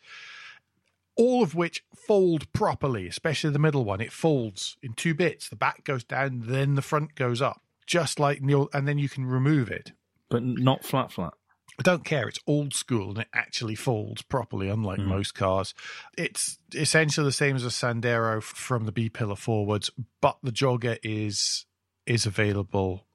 [1.17, 4.01] all of which fold properly, especially the middle one.
[4.01, 5.49] It folds in two bits.
[5.49, 8.99] The back goes down, then the front goes up, just like the old, and then
[8.99, 9.93] you can remove it.
[10.29, 11.35] But not flat, flat.
[11.79, 12.27] I don't care.
[12.27, 15.07] It's old school and it actually folds properly, unlike Mm.
[15.09, 15.75] most cars.
[16.17, 19.91] It's essentially the same as a Sandero from the B pillar forwards,
[20.23, 21.67] but the Jogger is
[22.07, 23.07] is available.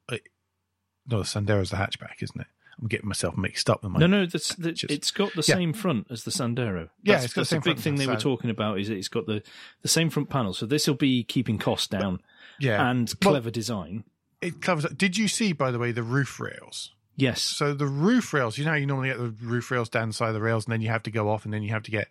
[1.08, 2.48] No, the Sandero's the hatchback, isn't it?
[2.80, 5.44] I'm getting myself mixed up with my No, no, that's, that, Just- it's got the
[5.48, 5.56] Yeah.
[5.56, 6.90] same front as the Sandero.
[7.02, 8.88] Yeah, it's got the that's same big front thing the they were talking about is
[8.88, 9.42] that it's got the,
[9.82, 10.54] the same front panel.
[10.54, 12.22] So this will be keeping costs down
[12.60, 12.88] yeah.
[12.90, 14.04] and Well- clever design.
[14.42, 14.90] It covers.
[14.92, 16.92] Did you see, by the way, the roof rails?
[17.16, 17.42] Yes.
[17.42, 20.30] So the roof rails, you know, you normally get the roof rails down the side
[20.30, 21.92] of the rails, and then you have to go off, and then you have to
[21.92, 22.08] get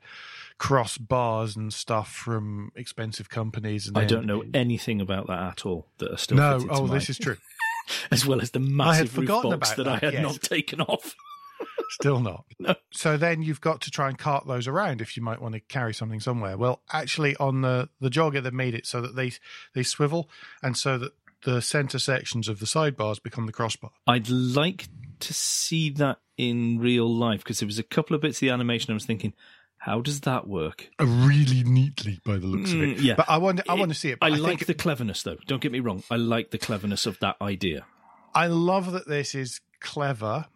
[0.59, 3.89] cross bars and stuff from expensive companies.
[3.89, 6.87] And I then- don't know anything about that at all that are still No, oh,
[6.87, 7.39] my- this is true.
[8.11, 10.23] as well as the massive roof forgotten box about that, I had yes.
[10.23, 11.17] not taken off.
[11.91, 12.45] Still not.
[12.61, 12.75] No.
[12.91, 15.61] So then you've got to try and cart those around if you might want to
[15.61, 16.59] carry something somewhere.
[16.59, 19.33] Well, actually, on the the jogger, they've made it so that they
[19.75, 20.29] they swivel,
[20.63, 21.13] and so that
[21.45, 23.91] the center sections of the sidebars become the crossbar.
[24.07, 24.89] I'd like
[25.21, 28.51] to see that in real life because there was a couple of bits of the
[28.51, 29.35] animation I was thinking,
[29.79, 30.91] how does that work?
[31.01, 32.99] Really neatly, by the looks of it.
[32.99, 33.15] Mm, yeah.
[33.17, 34.19] But I want I It- want to see it.
[34.21, 35.39] I, I, like the cleverness, though.
[35.47, 36.03] Don't get me wrong.
[36.11, 37.87] I like the cleverness of that idea.
[38.35, 40.47] I love that this is clever.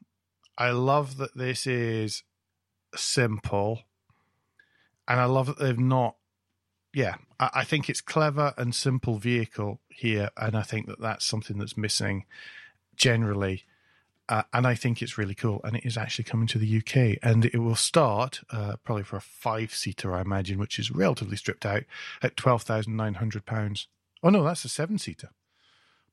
[0.59, 2.23] I love that this is
[2.95, 3.81] simple.
[5.09, 6.17] And I love that they've not,
[6.95, 10.31] yeah, I, I think it's clever and simple vehicle here.
[10.37, 12.25] And I think that that's something that's missing
[12.97, 13.65] generally.
[14.27, 15.61] Uh, and I think it's really cool.
[15.65, 17.19] And it is actually coming to the UK.
[17.23, 21.37] And it will start uh, probably for a five seater, I imagine, which is relatively
[21.37, 21.83] stripped out
[22.23, 23.87] at £12,900.
[24.23, 25.29] Oh, no, that's a seven seater.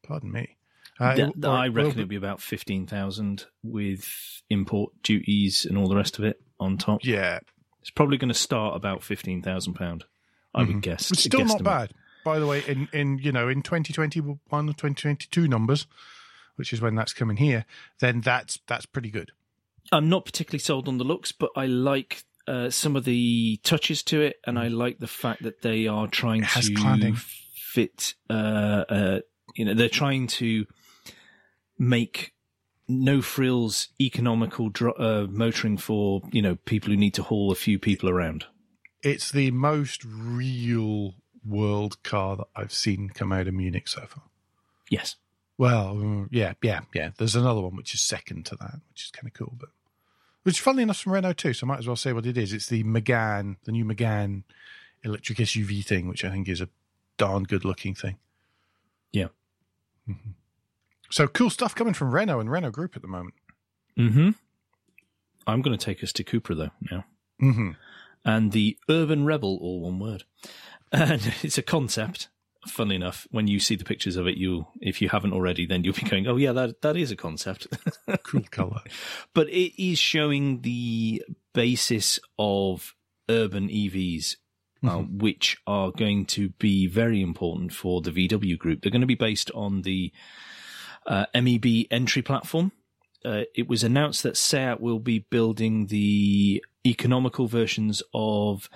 [0.05, 0.57] Pardon me.
[0.99, 5.77] Uh, Th- it- or I reckon it'll be about fifteen thousand with import duties and
[5.77, 7.03] all the rest of it on top.
[7.05, 7.39] Yeah,
[7.79, 10.03] It's probably going to start about fifteen thousand pound.
[10.53, 11.05] I would guess.
[11.05, 11.13] Mm-hmm.
[11.13, 11.93] it's still not bad.
[12.23, 15.87] By the way, in in you know in 2021 or 2022 numbers,
[16.55, 17.65] which is when that's coming here,
[17.99, 19.31] then that's that's pretty good.
[19.91, 24.03] I'm not particularly sold on the looks, but I like uh, some of the touches
[24.03, 27.17] to it, and I like the fact that they are trying has to cladding.
[27.17, 28.13] fit.
[28.29, 28.33] Uh,
[28.89, 29.19] uh,
[29.55, 30.65] you know, they're trying to
[31.77, 32.33] make
[32.87, 37.55] no frills economical dro- uh, motoring for you know people who need to haul a
[37.55, 38.45] few people around.
[39.03, 44.23] It's the most real world car that I've seen come out of Munich so far.
[44.89, 45.15] Yes.
[45.57, 47.11] Well, yeah, yeah, yeah.
[47.17, 49.69] There's another one which is second to that, which is kind of cool, but
[50.43, 51.53] which funnily enough from Renault too.
[51.53, 52.51] So I might as well say what it is.
[52.53, 54.43] It's the Megane, the new Megane
[55.03, 56.69] electric SUV thing, which I think is a
[57.17, 58.17] darn good looking thing.
[59.11, 59.27] Yeah.
[60.09, 60.33] Mhm.
[61.09, 63.35] So cool stuff coming from Renault and Renault Group at the moment.
[63.97, 64.29] Hmm.
[65.45, 67.05] I'm going to take us to Cupra though now.
[67.39, 67.71] hmm
[68.23, 70.23] and the Urban Rebel, all one word.
[70.91, 72.29] And it's a concept.
[72.67, 75.83] Funnily enough, when you see the pictures of it, you, if you haven't already, then
[75.83, 77.67] you'll be going, "Oh yeah, that that is a concept."
[78.23, 78.81] Cool color.
[79.33, 82.93] but it is showing the basis of
[83.29, 84.35] urban EVs,
[84.83, 88.81] uh, which are going to be very important for the VW group.
[88.81, 90.11] They're going to be based on the
[91.07, 92.71] uh, MEB entry platform.
[93.23, 98.69] Uh, it was announced that Seat will be building the economical versions of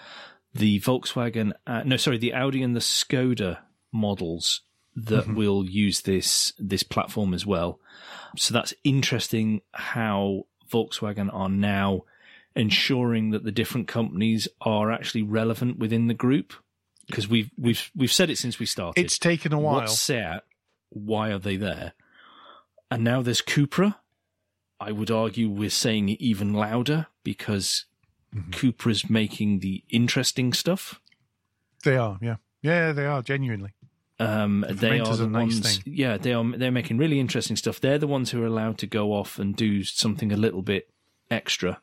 [0.54, 3.60] the Volkswagen, uh, no, sorry, the Audi and the Skoda
[3.92, 4.62] models
[4.96, 7.80] that will use this this platform as well.
[8.38, 12.04] So that's interesting how Volkswagen are now
[12.56, 16.54] ensuring that the different companies are actually relevant within the group
[17.08, 19.04] because we've we've we've said it since we started.
[19.04, 19.82] It's taken a while.
[19.82, 20.42] What's Seat?
[20.90, 21.94] Why are they there?
[22.90, 23.96] And now there's Cupra.
[24.80, 27.86] I would argue we're saying it even louder because
[28.36, 28.52] Mm-hmm.
[28.52, 31.00] Cupra's making the interesting stuff.
[31.86, 33.72] They are, yeah, yeah, they are genuinely.
[34.20, 35.94] Um, they are the nice ones, thing.
[35.96, 36.44] yeah, they are.
[36.58, 37.80] They're making really interesting stuff.
[37.80, 40.90] They're the ones who are allowed to go off and do something a little bit
[41.32, 41.80] extra,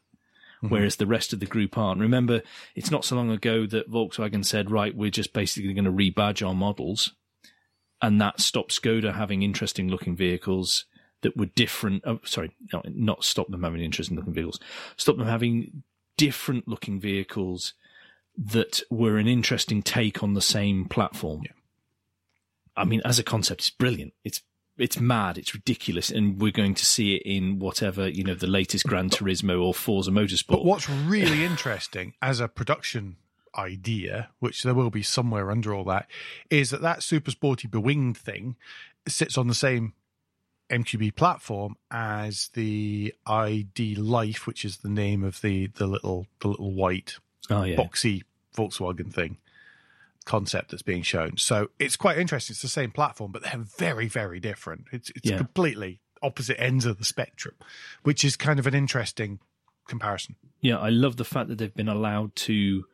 [0.62, 0.68] Mm-hmm.
[0.74, 2.00] whereas the rest of the group aren't.
[2.02, 2.42] Remember,
[2.74, 6.46] it's not so long ago that Volkswagen said, "Right, we're just basically going to rebadge
[6.46, 7.14] our models,"
[8.02, 10.84] and that stopped Skoda having interesting looking vehicles
[11.22, 12.02] that were different.
[12.06, 14.60] Oh, sorry, no, not stop them having interesting looking vehicles.
[14.96, 15.82] Stop them having
[16.16, 17.74] different looking vehicles
[18.36, 21.42] that were an interesting take on the same platform.
[22.76, 24.12] I mean, as a concept, it's brilliant.
[24.24, 24.42] It's
[24.78, 25.36] it's mad.
[25.36, 29.10] It's ridiculous, and we're going to see it in whatever you know the latest Gran
[29.10, 30.48] Turismo or Forza Motorsport.
[30.48, 33.16] But what's really interesting as a production
[33.56, 36.08] idea, which there will be somewhere under all that,
[36.50, 38.56] is that that super sporty bewinged thing
[39.06, 39.92] sits on the same
[40.72, 46.48] MQB platform as the ID Life, which is the name of the the little the
[46.48, 47.16] little white
[47.50, 48.22] oh yeah, boxy
[48.56, 49.36] Volkswagen thing
[50.24, 51.36] concept that's being shown.
[51.36, 52.54] So it's quite interesting.
[52.54, 54.86] It's the same platform, but they're very, very different.
[54.92, 55.36] It's it's Yeah.
[55.38, 57.54] completely opposite ends of the spectrum,
[58.04, 59.40] which is kind of an interesting
[59.88, 60.36] comparison.
[60.60, 60.78] yeah.
[60.78, 62.84] I love the fact that they've been allowed to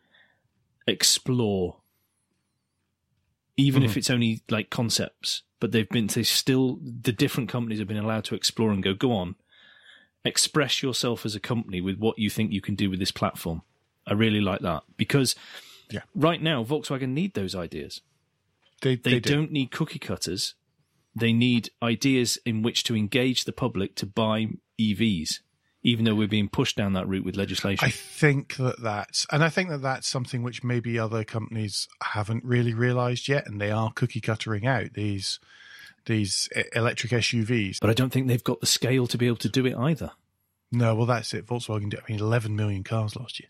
[0.87, 1.77] explore,
[3.59, 3.99] even if mm-hmm.
[3.99, 5.43] it's only like concepts.
[5.61, 8.95] But they've been they still the different companies have been allowed to explore and go
[8.95, 9.35] go on,
[10.25, 13.63] express yourself as a company with what you think you can do with this platform.
[14.07, 15.35] I really like that because
[15.91, 16.03] Yeah.
[16.15, 18.01] right now Volkswagen need those ideas.
[18.81, 19.35] They They, they, do.
[19.35, 20.55] don't need cookie cutters.
[21.15, 25.41] They need ideas in which to engage the public to buy EVs,
[25.89, 27.87] even though we're being pushed down that route with legislation.
[27.87, 32.45] I think that that's, and I think that that's something which maybe other companies haven't
[32.45, 35.41] really realised yet, and they are cookie cuttering out these
[36.07, 37.81] these electric SUVs.
[37.81, 40.13] but I don't think they've got the scale to be able to do it either.
[40.73, 41.47] No, well, that's it.
[41.47, 42.01] Volkswagen did.
[42.01, 43.49] I mean, 11 million cars last year.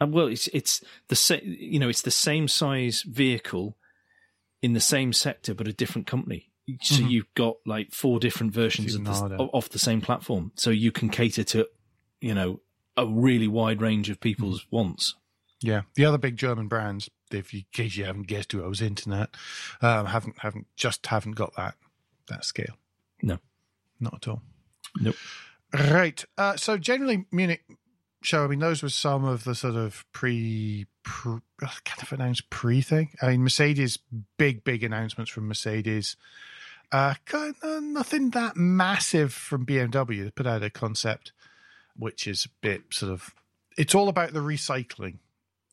[0.00, 1.40] And well, it's it's the same.
[1.44, 3.76] You know, it's the same size vehicle
[4.62, 6.49] in the same sector, but a different company.
[6.82, 10.52] So you've got like four different versions of, the, off the same platform.
[10.54, 11.66] So you can cater to,
[12.20, 12.60] you know,
[12.96, 15.14] a really wide range of people's wants.
[15.62, 18.68] Yeah, the other big German brands, if you, in case you haven't guessed who I
[18.68, 19.30] was into that,
[19.82, 21.74] um, haven't haven't just haven't got that
[22.28, 22.78] that scale.
[23.22, 23.38] No.
[24.00, 24.42] not at all.
[25.00, 25.16] Nope.
[25.72, 26.24] Right.
[26.38, 27.64] Uh, so generally, Munich
[28.22, 28.44] show.
[28.44, 32.80] I mean, those were some of the sort of pre, pre kind of announced pre
[32.80, 33.10] thing.
[33.22, 33.98] I mean, Mercedes
[34.38, 36.16] big big announcements from Mercedes.
[36.92, 40.24] Uh, kind of nothing that massive from BMW.
[40.24, 41.32] They put out a concept,
[41.96, 43.34] which is a bit sort of.
[43.78, 45.18] It's all about the recycling.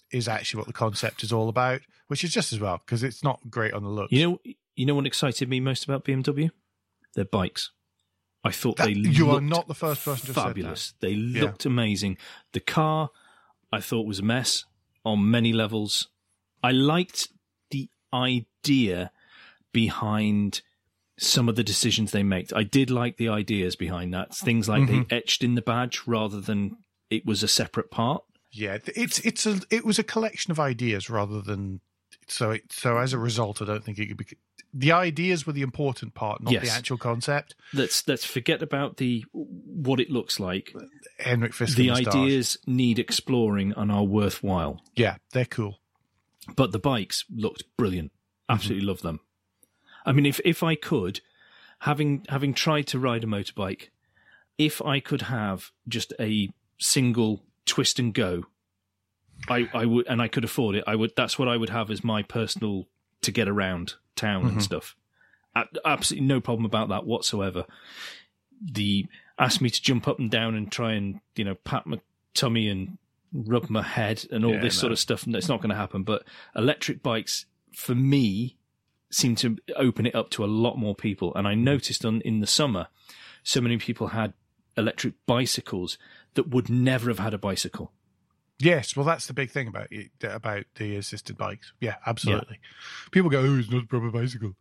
[0.09, 3.23] Is actually what the concept is all about, which is just as well because it's
[3.25, 4.13] not great on the looks.
[4.13, 4.39] You know,
[4.75, 6.49] you know what excited me most about BMW?
[7.15, 7.71] Their bikes.
[8.41, 10.47] I thought That- they you looked are not the first person to have said that.
[10.47, 10.93] fabulous.
[11.01, 12.17] They looked amazing.
[12.53, 13.09] The car,
[13.69, 14.63] I thought was a mess
[15.03, 16.07] on many levels.
[16.63, 17.27] I liked
[17.71, 19.11] the idea
[19.73, 20.61] behind
[21.17, 22.51] some of the decisions they made.
[22.53, 24.35] I did like the ideas behind that.
[24.35, 25.03] Things like Mm-hmm.
[25.09, 26.77] they etched in the badge rather than
[27.09, 28.23] it was a separate part.
[28.51, 31.81] Yeah, it's it's a it was a collection of ideas rather than
[32.27, 34.25] so it, so as a result, I don't think it could be.
[34.73, 37.55] The ideas were the important part, not the actual concept.
[37.73, 40.73] Let's let's forget about the what it looks like.
[41.19, 44.81] Henrik Fisker The ideas need exploring and are worthwhile.
[44.95, 45.79] yeah, they're cool.
[46.55, 48.11] but the bikes looked brilliant.
[48.11, 48.53] Mm-hmm.
[48.53, 49.19] Absolutely love them.
[50.07, 51.19] I mean, if if I could,
[51.79, 53.89] having having tried to ride a motorbike,
[54.57, 56.49] if I could have just a
[56.79, 58.45] single twist and go,
[59.49, 60.83] I I would, and I could afford it.
[60.87, 61.11] I would.
[61.15, 62.87] That's what I would have as my personal
[63.21, 64.53] to get around town Mm-hmm.
[64.53, 64.95] and stuff.
[65.55, 67.65] A- Absolutely no problem about that whatsoever.
[68.61, 69.05] The
[69.37, 71.99] ask me to jump up and down and try and you know pat my
[72.33, 72.97] tummy and
[73.33, 75.27] rub my head and all Yeah, this sort of stuff.
[75.27, 76.03] It's not going to happen.
[76.03, 76.23] But
[76.55, 78.56] electric bikes, for me,
[79.09, 81.33] seem to open it up to a lot more people.
[81.35, 82.87] And I noticed on in the summer,
[83.43, 84.33] so many people had
[84.75, 85.97] electric bicycles
[86.35, 87.91] that would never have had a bicycle.
[88.59, 91.73] Yes, well, that's the big thing about it, about the assisted bikes.
[91.79, 92.59] Yeah, absolutely.
[93.11, 94.55] People go, "Oh, it's not a proper bicycle,"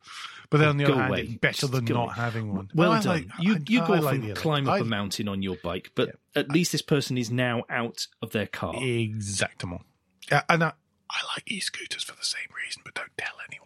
[0.50, 1.20] but then on the other hand, away.
[1.22, 2.14] it's better than not away.
[2.14, 2.70] having one.
[2.74, 3.06] Well I done.
[3.14, 5.56] like- you I- you go I like and climb up I- a mountain on your
[5.62, 8.74] bike, but at least this person is now out of their car.
[8.74, 9.84] Exactement.
[10.30, 10.72] Yeah, and I,
[11.10, 13.65] I like e-scooters for the same reason, but don't tell anyone.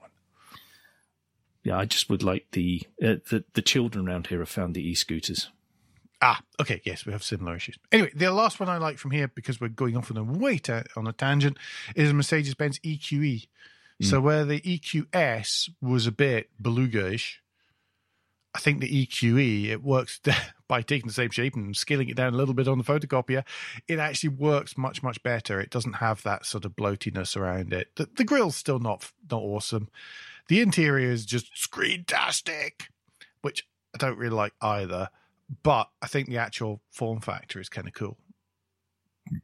[1.63, 4.89] Yeah, I just would like the uh, the the children around here have found the
[4.89, 5.51] e-scooters.
[6.23, 7.79] Ah, okay, yes, we have similar issues.
[7.91, 10.59] Anyway, the last one I like from here, because we're going off on a way
[10.59, 11.57] ta- on a tangent,
[11.97, 13.47] is a Mercedes Benz EQE.
[14.03, 17.43] So where the EQS was a bit beluga-ish,
[18.55, 20.19] I think the EQE it works
[20.71, 23.43] by taking the same shape and scaling it down a little bit on the photocopier.
[23.89, 25.61] It actually works much much better.
[25.61, 27.89] It doesn't have that sort of bloatiness around it.
[27.97, 29.89] The, the grill's still not not awesome.
[30.47, 32.89] The interior is just screen-tastic,
[33.43, 35.09] which I don't really like either.
[35.65, 38.17] But I think the actual form factor is kind of cool.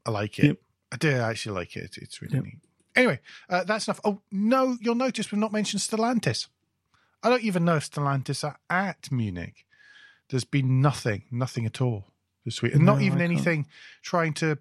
[0.07, 0.45] I like it.
[0.45, 0.57] Yep.
[0.93, 1.99] I do actually like it.
[2.01, 2.45] It's really Yep.
[2.45, 2.59] neat.
[2.95, 3.21] Anyway,
[3.51, 4.01] uh, that's enough.
[4.05, 6.47] Oh no, you'll notice we've not mentioned Stellantis.
[7.23, 9.66] I don't even know if Stellantis are at Munich.
[10.29, 12.07] There's been nothing, nothing at all
[12.45, 13.33] this week, and not even I can't.
[13.33, 13.67] anything
[14.03, 14.59] trying to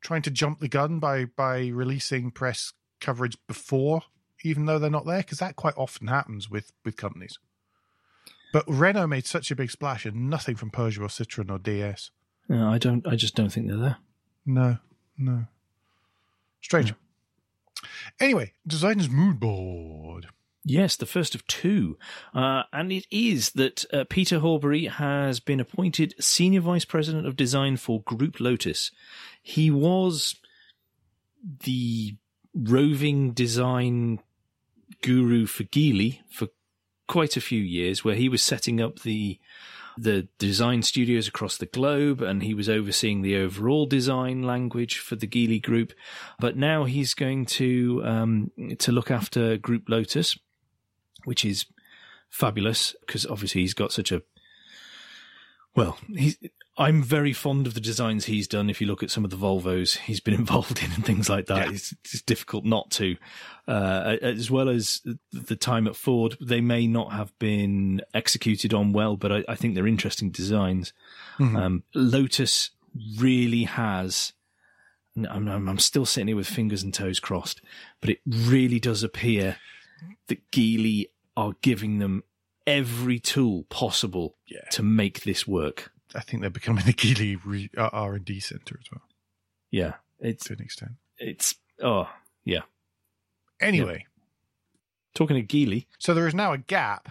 [0.00, 4.02] trying to jump the gun by by releasing press coverage before,
[4.44, 7.38] even though they're not there, because that quite often happens with with companies.
[8.52, 12.10] But Renault made such a big splash, and nothing from Peugeot or Citroen or DS.
[12.48, 13.06] No, I don't.
[13.06, 13.96] I just don't think they're there.
[14.44, 14.78] No,
[15.18, 15.44] no.
[16.60, 16.94] Strange.
[18.18, 20.28] Anyway, designer's mood board.
[20.68, 21.96] Yes, the first of two.
[22.34, 27.36] Uh, and it is that uh, Peter Horbury has been appointed Senior Vice President of
[27.36, 28.90] Design for Group Lotus.
[29.40, 30.34] He was
[31.62, 32.16] the
[32.52, 34.18] roving design
[35.02, 36.48] guru for Geely for
[37.06, 39.38] quite a few years, where he was setting up the
[39.98, 45.16] the design studios across the globe and he was overseeing the overall design language for
[45.16, 45.94] the Geely group.
[46.38, 48.50] But now he's going to um,
[48.80, 50.36] to look after Group Lotus,
[51.26, 51.66] which is
[52.30, 54.22] fabulous because obviously he's got such a
[55.74, 55.98] well.
[56.08, 56.38] He's
[56.78, 58.68] I'm very fond of the designs he's done.
[58.68, 61.46] If you look at some of the Volvos he's been involved in and things like
[61.46, 61.72] that, Yeah.
[61.74, 63.16] it's, it's difficult not to.
[63.68, 65.00] Uh, as well as
[65.32, 69.54] the time at Ford, they may not have been executed on well, but I, I
[69.54, 70.92] think they're interesting designs.
[71.38, 71.56] Mhm.
[71.56, 72.70] Um, Lotus
[73.18, 74.32] really has.
[75.16, 77.62] I'm, I'm, I'm still sitting here with fingers and toes crossed,
[78.02, 79.56] but it really does appear
[80.28, 81.06] that Geely
[81.36, 82.22] are giving them
[82.66, 84.64] every tool possible Yeah.
[84.72, 85.92] to make this work.
[86.14, 89.02] I think they're becoming the Geely re- uh, R and D center as well,
[89.70, 90.92] Yeah, it's to an extent.
[91.18, 92.08] it's oh
[92.44, 92.62] yeah.
[93.60, 94.06] Anyway,
[95.14, 97.08] Talking of Geely, so there is now a gap.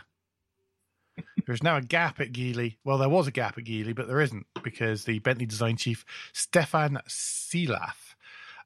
[1.48, 2.76] There's now a gap at Geely.
[2.84, 6.06] Well, there was a gap at Geely, but there isn't because the Bentley design chief
[6.34, 8.05] Stefan Sielaff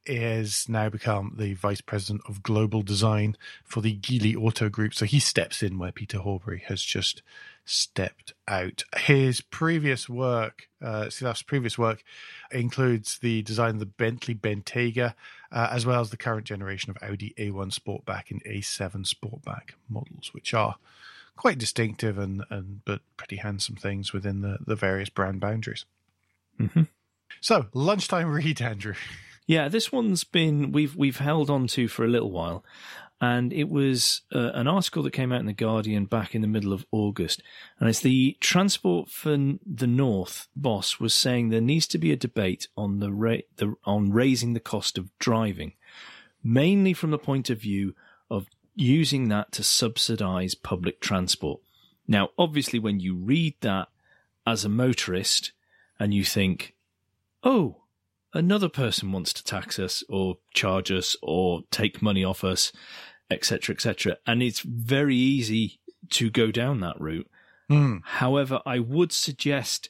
[0.10, 4.96] is now become the vice president of global design for the Geely Auto Group.
[4.96, 7.22] So he steps in where Peter Horbury has just
[7.64, 8.84] stepped out.
[8.98, 11.10] His previous work, uh,
[11.46, 12.04] previous work,
[12.52, 15.14] includes the design of the Bentley Bentayga,
[15.52, 20.34] uh, as well as the current generation of Audi A1 Sportback and A7 Sportback models,
[20.34, 20.78] which are
[21.36, 25.86] quite distinctive and, and but pretty handsome things within the, the various brand boundaries.
[26.60, 26.88] Mhm.
[27.42, 28.96] So, lunchtime read, Andrew.
[29.50, 32.64] yeah, this one's been we've we've held on to for a little while,
[33.20, 36.48] and it was uh, an article that came out in the Guardian back in the
[36.48, 37.42] middle of August,
[37.80, 42.16] and it's the Transport for the North boss was saying there needs to be a
[42.16, 45.74] debate on the, ra- the on raising the cost of driving,
[46.44, 47.96] mainly from the point of view
[48.30, 48.46] of
[48.76, 51.60] using that to subsidise public transport.
[52.08, 53.88] Now, obviously, when you read that
[54.46, 55.54] as a motorist
[56.00, 56.76] and you think,
[57.44, 57.79] oh,
[58.34, 62.72] another person wants to tax us or charge us or take money off us,
[63.30, 67.30] etc., etc., and it's very easy to go down that route.
[67.70, 68.02] Mm.
[68.04, 69.90] However, I would suggest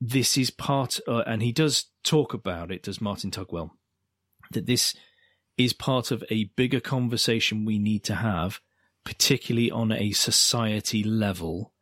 [0.00, 3.70] this is part, uh, and he does talk about it, does Martin Tugwell,
[4.52, 4.94] that this
[5.56, 8.60] is part of a bigger conversation we need to have,
[9.04, 11.72] particularly on a society level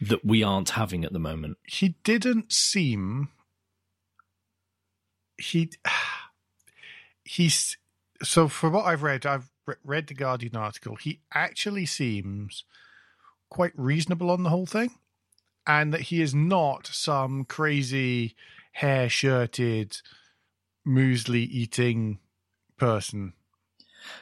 [0.00, 1.58] that we aren't having at the moment.
[1.64, 3.28] He didn't seem.
[5.38, 5.70] He.
[7.24, 7.76] He's.
[8.22, 9.50] So, from what I've read, I've
[9.84, 10.96] read the Guardian article.
[10.96, 12.64] He actually seems
[13.48, 14.90] quite reasonable on the whole thing,
[15.66, 18.34] and that he is not some crazy
[18.72, 19.98] hair shirted,
[20.86, 22.18] muesli eating
[22.76, 23.34] person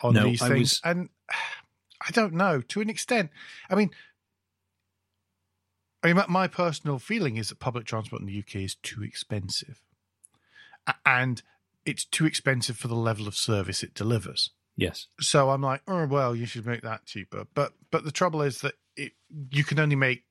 [0.03, 0.61] on No, these I things.
[0.61, 1.09] was- And
[2.07, 3.31] I don't know to an extent.
[3.71, 3.91] I mean,
[6.03, 9.81] I mean, my- personal feeling is that public transport in the UK is too expensive,
[11.07, 11.41] and
[11.87, 14.51] it's too expensive for the level of service it delivers.
[14.77, 15.07] Yes.
[15.21, 17.47] So I'm like, oh well, you should make that cheaper.
[17.55, 19.13] But but the trouble is that it,
[19.51, 20.25] you can only make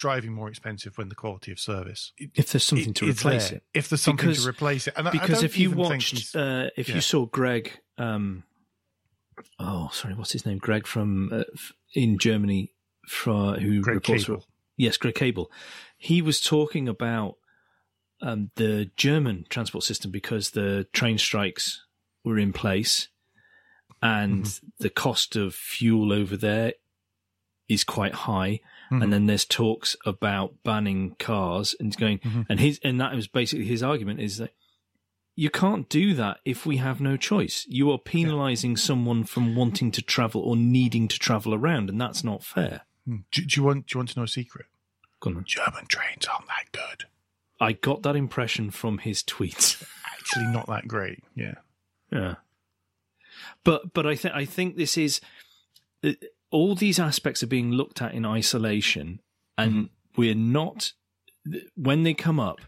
[0.00, 3.58] driving more expensive when the quality of service If there's something to replace there.
[3.58, 3.62] it.
[3.72, 6.96] If there's something Because- to replace it, and because if you watched, uh, if yeah.
[6.96, 8.42] you saw Greg, um,
[9.58, 10.58] oh sorry, what's his name?
[10.58, 11.44] Greg from uh,
[11.94, 12.72] in Germany,
[13.06, 14.42] for who Greg reports Kable.
[14.76, 15.46] yes, Greg Kable.
[15.96, 17.36] He was talking about
[18.24, 21.84] um, the German transport system because the train strikes
[22.24, 23.08] were in place,
[24.02, 24.66] and Mm-hmm.
[24.78, 26.72] the cost of fuel over there
[27.68, 28.60] is quite high.
[28.90, 29.02] Mhm.
[29.02, 32.46] And then there's talks about banning cars and going, Mhm.
[32.50, 34.52] and his and that was basically his argument is that
[35.36, 37.66] you can't do that if we have no choice.
[37.68, 42.22] You are penalising someone from wanting to travel or needing to travel around, and that's
[42.22, 42.82] not fair.
[43.06, 43.16] Hmm.
[43.32, 44.66] do, do you want do you want to know a secret?
[45.46, 47.06] German trains aren't that good.
[47.60, 49.82] I got that impression from his tweets.
[50.18, 51.22] Actually, not that great.
[51.34, 51.54] Yeah.
[52.12, 52.34] Yeah,
[53.64, 55.20] but but I think I think this is
[56.04, 56.12] uh,
[56.50, 59.20] all these aspects are being looked at in isolation,
[59.58, 60.92] and we're not
[61.74, 62.60] when they come up.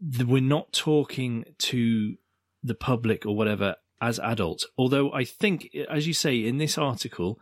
[0.00, 2.16] We're not talking to
[2.62, 4.66] the public or whatever as adults.
[4.76, 7.38] Although I think, as you say in this article,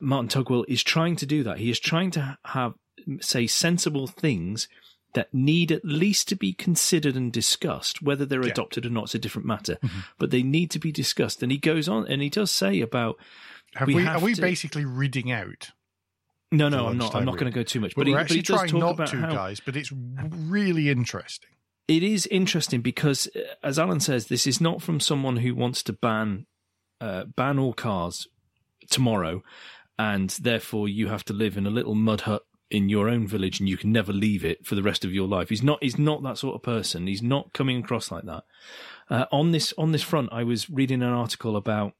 [0.00, 1.58] Martin Tugwell is trying to do that.
[1.58, 2.74] He is trying to have
[3.20, 4.68] say sensible things
[5.14, 8.00] that need at least to be considered and discussed.
[8.02, 8.52] Whether they're Yeah.
[8.52, 9.78] adopted or not is a different matter,
[10.18, 11.42] but they need to be discussed.
[11.42, 13.16] And he goes on and he does say about
[13.74, 15.70] Have We we, have are we to- basically reading out?
[16.50, 17.14] no, no, I'm not.
[17.14, 17.94] I'm not going to go too much.
[17.94, 19.60] But But he, we're but actually does trying talk not about to, how guys.
[19.60, 21.48] But it's really interesting.
[21.88, 25.82] it is interesting because, uh, as Alan says, this is not from someone who wants
[25.84, 26.46] to ban
[27.00, 28.28] uh, ban all cars
[28.90, 29.42] tomorrow,
[29.98, 32.42] and therefore you have to live in a little mud hut
[32.72, 35.28] in your own village and you can never leave it for the rest of your
[35.28, 35.50] life.
[35.50, 35.82] He's not.
[35.82, 37.06] He's not that sort of person.
[37.06, 38.44] He's not coming across like that.
[39.10, 41.92] Uh, on this on this front, I was reading an article about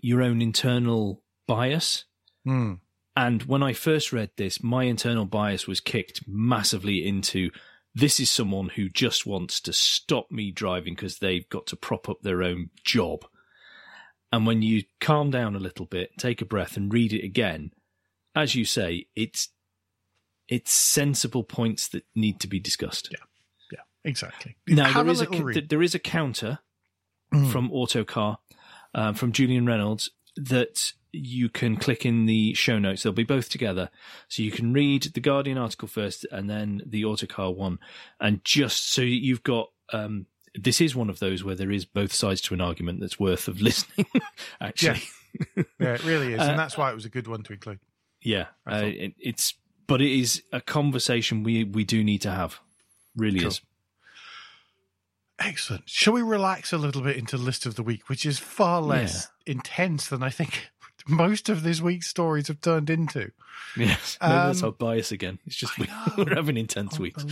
[0.00, 2.04] your own internal bias.
[2.44, 2.74] Hmm.
[3.16, 7.50] And when I first read this, my internal bias was kicked massively into
[7.94, 12.08] this is someone who just wants to stop me driving because they've got to prop
[12.08, 13.26] up their own job.
[14.32, 17.72] And when you calm down a little bit, take a breath and read it again,
[18.34, 19.48] as you say, it's
[20.50, 23.08] it's sensible points that need to be discussed.
[23.10, 23.18] Yeah.
[23.72, 24.56] Yeah, exactly.
[24.68, 26.58] Now Have there is a, ca- there is a counter
[27.32, 27.52] Mm.
[27.52, 28.38] from Autocar
[28.92, 33.04] um, from Julian Reynolds that you can click in the show notes.
[33.04, 33.88] They'll be both together,
[34.26, 37.78] so you can read the Guardian article first and then the Autocar one,
[38.20, 39.70] and just so you've got.
[39.92, 40.26] Um,
[40.56, 43.46] this is one of those where there is both sides to an argument that's worth
[43.46, 44.06] of listening.
[44.60, 45.02] Actually,
[45.56, 47.78] yeah, it really is, Uh, and that's why it was a good one to include.
[48.22, 49.54] yeah, uh, it, it's
[49.90, 52.60] but it is a conversation we we do need to have.
[53.16, 53.48] Really Cool.
[53.48, 53.60] is.
[55.40, 55.88] Excellent.
[55.88, 59.28] Shall we relax a little bit into list of the week, which is far less
[59.46, 60.70] intense than I think
[61.08, 63.32] most of this week's stories have turned into.
[63.76, 65.40] Yes, maybe that's Um, our bias again.
[65.44, 67.24] It's just we, we're having intense weeks.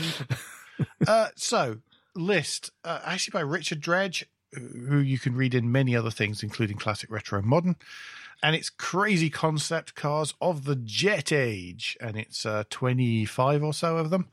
[1.07, 1.79] Uh, so,
[2.17, 6.77] list uh, actually by Richard Dredge, who you can read in many other things, including
[6.77, 7.77] classic, retro, and modern.
[8.43, 13.73] And it's crazy concept cars of the jet age, and it's uh, twenty five or
[13.73, 14.29] so of them.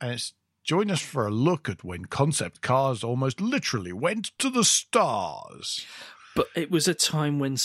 [0.00, 0.32] And it's
[0.62, 5.84] join us for a look at when concept cars almost literally went to the stars.
[6.34, 7.56] But it was a time when,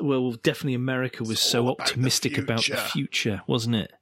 [0.00, 3.42] well, definitely America was so about the optimistic about the future.
[3.46, 3.92] wasn't it?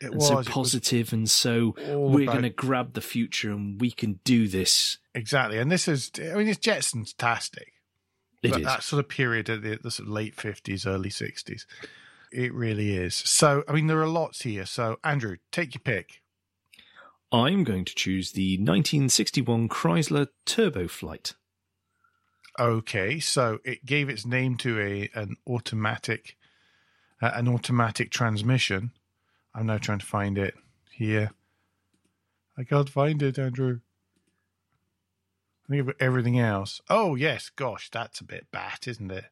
[0.00, 3.80] It and was so positive, and so we're about- going to grab the future and
[3.80, 4.98] we can do this.
[5.14, 5.58] exactly.
[5.58, 7.72] And this is, I mean, it's Jetsons tastic.
[8.42, 8.66] It but is.
[8.66, 11.64] that sort of period of the, the sort of late 50s, early 60s.
[12.30, 13.14] It really is.
[13.14, 14.66] So, I mean, there are lots here.
[14.66, 16.22] So, Andrew, take your pick.
[17.32, 21.34] I'm going to choose the 1961 Chrysler TurboFlite.
[22.58, 26.36] Okay, so it gave its name to a an automatic
[27.22, 28.90] uh, an automatic transmission.
[29.54, 30.54] I'm now trying to find it
[30.90, 31.30] here.
[32.56, 33.80] I can't find it, Andrew.
[35.68, 36.80] Think of everything else.
[36.88, 39.26] Oh yes, gosh, that's a bit bat, isn't it?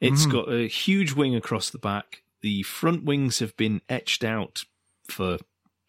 [0.00, 0.32] It's Mhm.
[0.32, 2.22] got a huge wing across the back.
[2.42, 4.64] The front wings have been etched out
[5.08, 5.38] for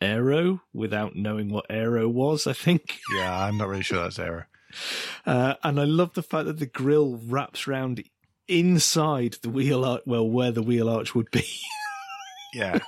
[0.01, 2.99] aero without knowing what aero was, I think.
[3.15, 4.45] Yeah, I'm not really sure that's Aero.
[5.25, 8.03] Uh, and I love the fact that the grill wraps round
[8.47, 11.45] inside the wheel arch, well, where the wheel arch would be.
[12.53, 12.79] Yeah.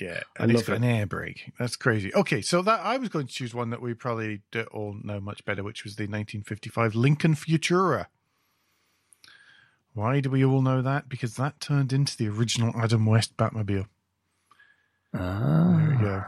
[0.00, 0.76] Yeah, I and it's love got it.
[0.76, 1.52] an air brake.
[1.58, 2.14] That's crazy.
[2.14, 5.20] Okay, so that I was going to choose one that we probably do all know
[5.20, 8.06] much better, which was the 1955 Lincoln Futura.
[9.94, 11.08] Why do we all know that?
[11.08, 13.86] Because that turned into the original Adam West Batmobile.
[15.12, 16.24] There we go.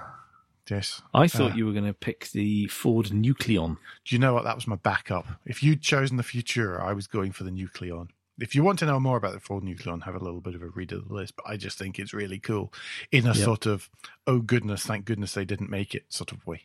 [0.70, 1.02] Yes.
[1.12, 1.54] I thought Ah.
[1.54, 3.76] you were going to pick the Ford Nucleon.
[4.04, 4.44] Do you know what?
[4.44, 5.26] That was my backup.
[5.44, 8.08] If you'd chosen the Futura, I was going for the Nucleon.
[8.40, 10.62] If you want to know more about the Ford Nucleon, have a little bit of
[10.62, 11.36] a read of the list.
[11.36, 12.72] But I just think it's really cool
[13.12, 13.36] in a Yep.
[13.36, 13.88] sort of,
[14.26, 16.62] oh goodness, thank goodness they didn't make it sort of way.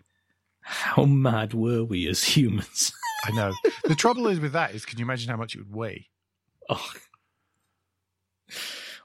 [0.62, 2.92] How mad were we as humans?
[3.26, 3.54] I know.
[3.84, 6.08] the trouble is with that is, can you imagine how much it would weigh?
[6.70, 6.90] oh.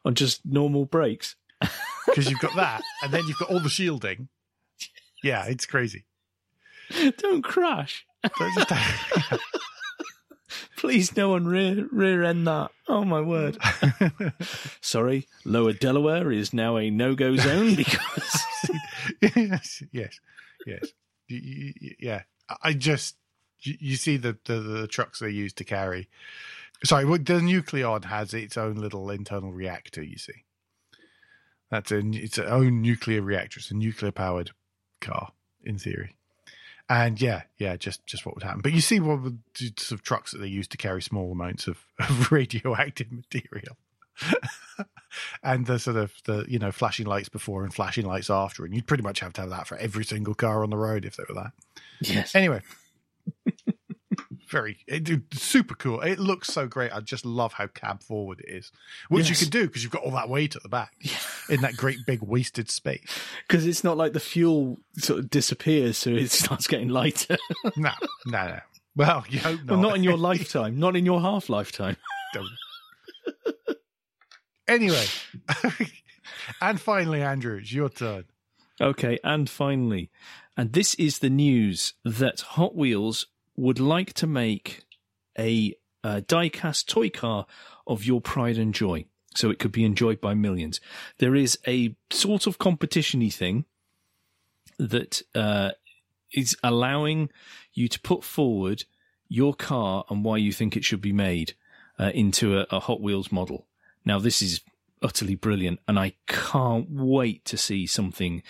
[0.05, 1.37] On just normal brakes.
[2.07, 4.29] Because you've got that, and then you've got all the shielding.
[5.23, 6.05] Yeah, it's crazy.
[7.17, 8.05] Don't crash.
[8.23, 9.43] It's just-
[10.85, 12.71] Please, no one rear rear end that.
[12.89, 13.57] Oh my word!
[14.83, 18.47] Sorry, Lower Delaware is now a no go zone because
[19.35, 20.21] yes, yes,
[20.67, 20.93] yes.
[21.27, 22.25] Yeah,
[22.63, 23.17] I just
[23.61, 26.11] you, you see the, the the trucks they use to carry.
[26.85, 30.03] Sorry, the Nucleon has its own little internal reactor.
[30.03, 30.45] You see,
[31.71, 33.59] that's a its own nuclear reactor.
[33.59, 34.51] It's a nuclear powered
[35.01, 35.33] car
[35.63, 36.15] in theory.
[36.89, 38.61] And yeah, yeah, just just what would happen.
[38.61, 41.67] But you see what the sort of trucks that they use to carry small amounts
[41.67, 43.77] of, of radioactive material.
[45.43, 48.75] and the sort of the you know flashing lights before and flashing lights after, and
[48.75, 51.17] you'd pretty much have to have that for every single car on the road if
[51.17, 51.53] they were that.
[52.01, 52.61] yes, Anyway,
[54.55, 56.01] very it, super cool.
[56.01, 56.93] It looks so great.
[56.95, 58.71] I just love how cab forward it is,
[59.09, 59.41] which Yes.
[59.41, 60.95] you can do because you've got all that weight at the back
[61.51, 63.05] in that great big wasted space.
[63.49, 67.37] because it's not like the fuel sort of disappears, so it starts getting lighter.
[67.77, 67.91] No,
[68.27, 68.61] no, no.
[68.95, 69.71] Well, you hope not.
[69.73, 71.97] well, not in your lifetime, not in your half lifetime.
[72.33, 72.49] Don't.
[74.69, 75.07] anyway,
[76.61, 78.25] and finally, Andrew, it's your turn.
[78.81, 80.11] Okay, and finally,
[80.57, 83.27] and this is the news that Hot Wheels
[83.57, 84.83] would like to make
[85.39, 87.47] a, uh die-cast toy car
[87.87, 90.81] of your pride and joy, so it could be enjoyed by millions.
[91.19, 93.65] There is a sort of competition-y thing
[94.79, 95.71] that uh,
[96.33, 97.31] is allowing
[97.73, 98.85] you to put forward
[99.29, 101.55] your car and why you think it should be made
[101.99, 103.67] uh, into a, a Hot Wheels model.
[104.05, 104.61] Now, this is
[105.03, 108.43] utterly brilliant, and I can't wait to see something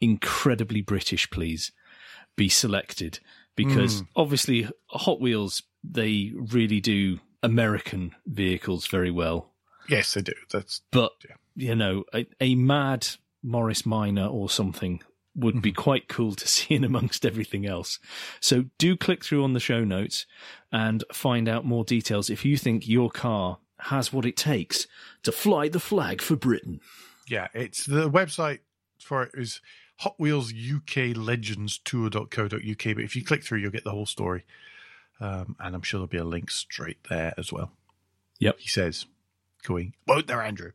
[0.00, 1.72] incredibly British, please,
[2.36, 3.20] be selected
[3.58, 4.06] because hmm.
[4.16, 9.52] obviously Hot Wheels they really do American vehicles very well,
[9.88, 10.34] Yes, they do.
[10.50, 11.36] That's but Yeah.
[11.56, 13.08] you know a, a mad
[13.42, 15.02] Morris Minor or something
[15.34, 15.80] would be hmm.
[15.80, 17.98] quite cool to see in amongst everything else.
[18.40, 20.26] So do click through on the show notes
[20.70, 24.86] and find out more details if you think your car has what it takes
[25.22, 26.80] to fly the flag for Britain.
[27.28, 27.48] yeah.
[27.54, 28.60] It's the website
[29.00, 29.60] for it is
[29.98, 32.50] Hot Wheels UK Legends Tour.co.uk.
[32.50, 34.44] But if you click through, you'll get the whole story,
[35.20, 37.72] um, and I'm sure there'll be a link straight there as well.
[38.38, 38.60] Yep.
[38.60, 39.06] He says,
[39.64, 40.72] "Going, won't there, Andrew?"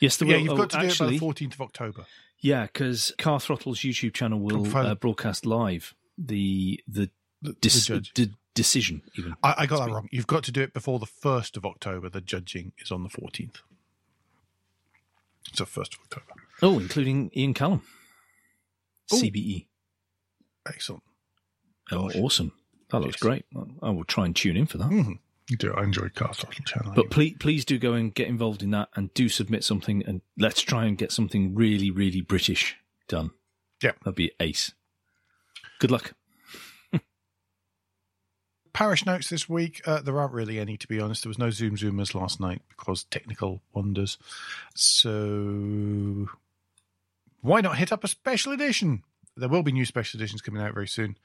[0.00, 0.42] Yes, there yeah, will.
[0.42, 2.06] you've oh, got to actually, do it by the 14th of October.
[2.38, 7.10] Yeah, because Car Throttle's YouTube channel will uh, broadcast live the the,
[7.42, 9.02] The, dis- the decision.
[9.16, 10.08] Even I, I got that wrong.
[10.10, 12.08] You've got to do it before the first of October.
[12.08, 13.56] The judging is on the 14th.
[15.52, 16.40] So first of October.
[16.62, 17.82] oh, including Ian Callum,
[19.12, 19.16] Ooh.
[19.16, 19.66] CBE.
[20.66, 21.02] Excellent.
[21.92, 22.16] Oh, Gosh.
[22.16, 22.52] awesome!
[22.90, 23.22] That looks Yes.
[23.22, 23.44] great.
[23.56, 24.90] I- I will try and tune in for that.
[24.90, 25.12] Mm-hmm.
[25.48, 25.74] You do.
[25.74, 26.92] I enjoy Car Throttle channel.
[26.94, 30.20] But please, please do go and get involved in that, and do submit something, and
[30.38, 32.76] let's try and get something really, really British
[33.08, 33.30] done.
[33.82, 33.92] Yeah.
[34.04, 34.72] that'd be ace.
[35.80, 36.12] Good luck.
[38.72, 39.80] parish notes this week.
[39.86, 41.22] Uh, there aren't really any, to be honest.
[41.24, 44.18] There was no Zoom Zoomers last night because technical wonders.
[44.74, 46.28] So
[47.40, 49.02] why not hit up a special edition?
[49.36, 51.16] There will be new special editions coming out very soon.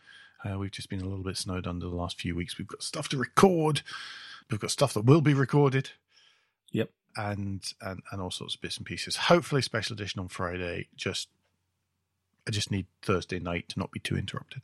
[0.44, 2.58] Uh, we've just been a little bit snowed under the last few weeks.
[2.58, 3.82] We've got stuff to record.
[4.50, 5.92] We've got stuff that will be recorded.
[6.72, 6.92] Yep.
[7.18, 9.16] And and and all sorts of bits and pieces.
[9.16, 10.88] Hopefully, special edition on Friday.
[10.96, 11.30] Just
[12.48, 14.62] I just need Thursday night to not be too interrupted.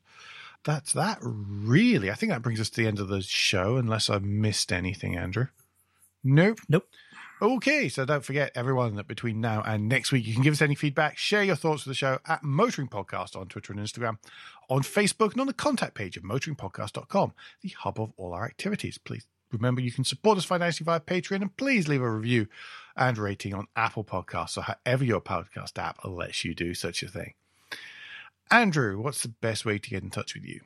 [0.64, 2.12] That's that, really.
[2.12, 5.18] I think that brings us to the end of the show, unless I've missed anything,
[5.18, 5.47] Andrew.
[6.24, 6.60] Nope.
[6.70, 6.88] Nope.
[7.42, 10.62] Okay, so don't forget, everyone, that between now and next week, you can give us
[10.62, 14.20] any feedback, share your thoughts with the show at Motoring Podcast on Twitter and Instagram,
[14.70, 17.34] on Facebook, and on the contact page of motoringpodcast.com,
[17.64, 19.00] the hub of all our activities.
[19.00, 22.46] Please remember you can support us financially via Patreon, and please leave a review
[22.96, 27.08] and rating on Apple Podcasts or however your podcast app lets you do such a
[27.08, 27.34] thing.
[28.52, 30.62] Andrew, what's the best way to get in touch with you?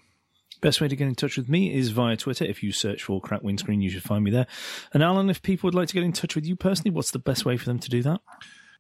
[0.62, 2.46] Best way to get in touch with me is via Twitter.
[2.46, 4.48] If you search for Crack Windscreen, you should find me there.
[4.94, 7.20] And Alan, if people would like to get in touch with you personally, what's the
[7.20, 8.22] best way for them to do that?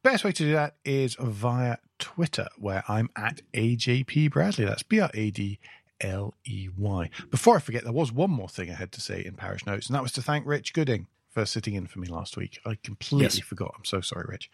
[0.03, 4.65] Best way to do that is via Twitter, where I'm at AJP Bradley.
[4.65, 5.59] That's B R A D
[6.01, 7.09] L E Y.
[7.32, 9.88] Before I forget, there was one more thing I had to say in Parish Notes,
[9.88, 12.59] and that was to thank Rich Gooding for sitting in for me last week.
[12.65, 13.39] I completely Yes.
[13.39, 13.73] forgot.
[13.78, 14.49] I'm so sorry, Rich.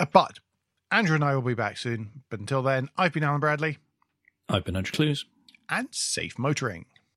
[0.00, 0.38] Uh, but
[0.90, 2.22] Andrew and I will be back soon.
[2.30, 3.78] But until then, I've been Alan Bradley,
[4.48, 5.26] I've been Andrew Clues.
[5.72, 6.84] And safe motoring.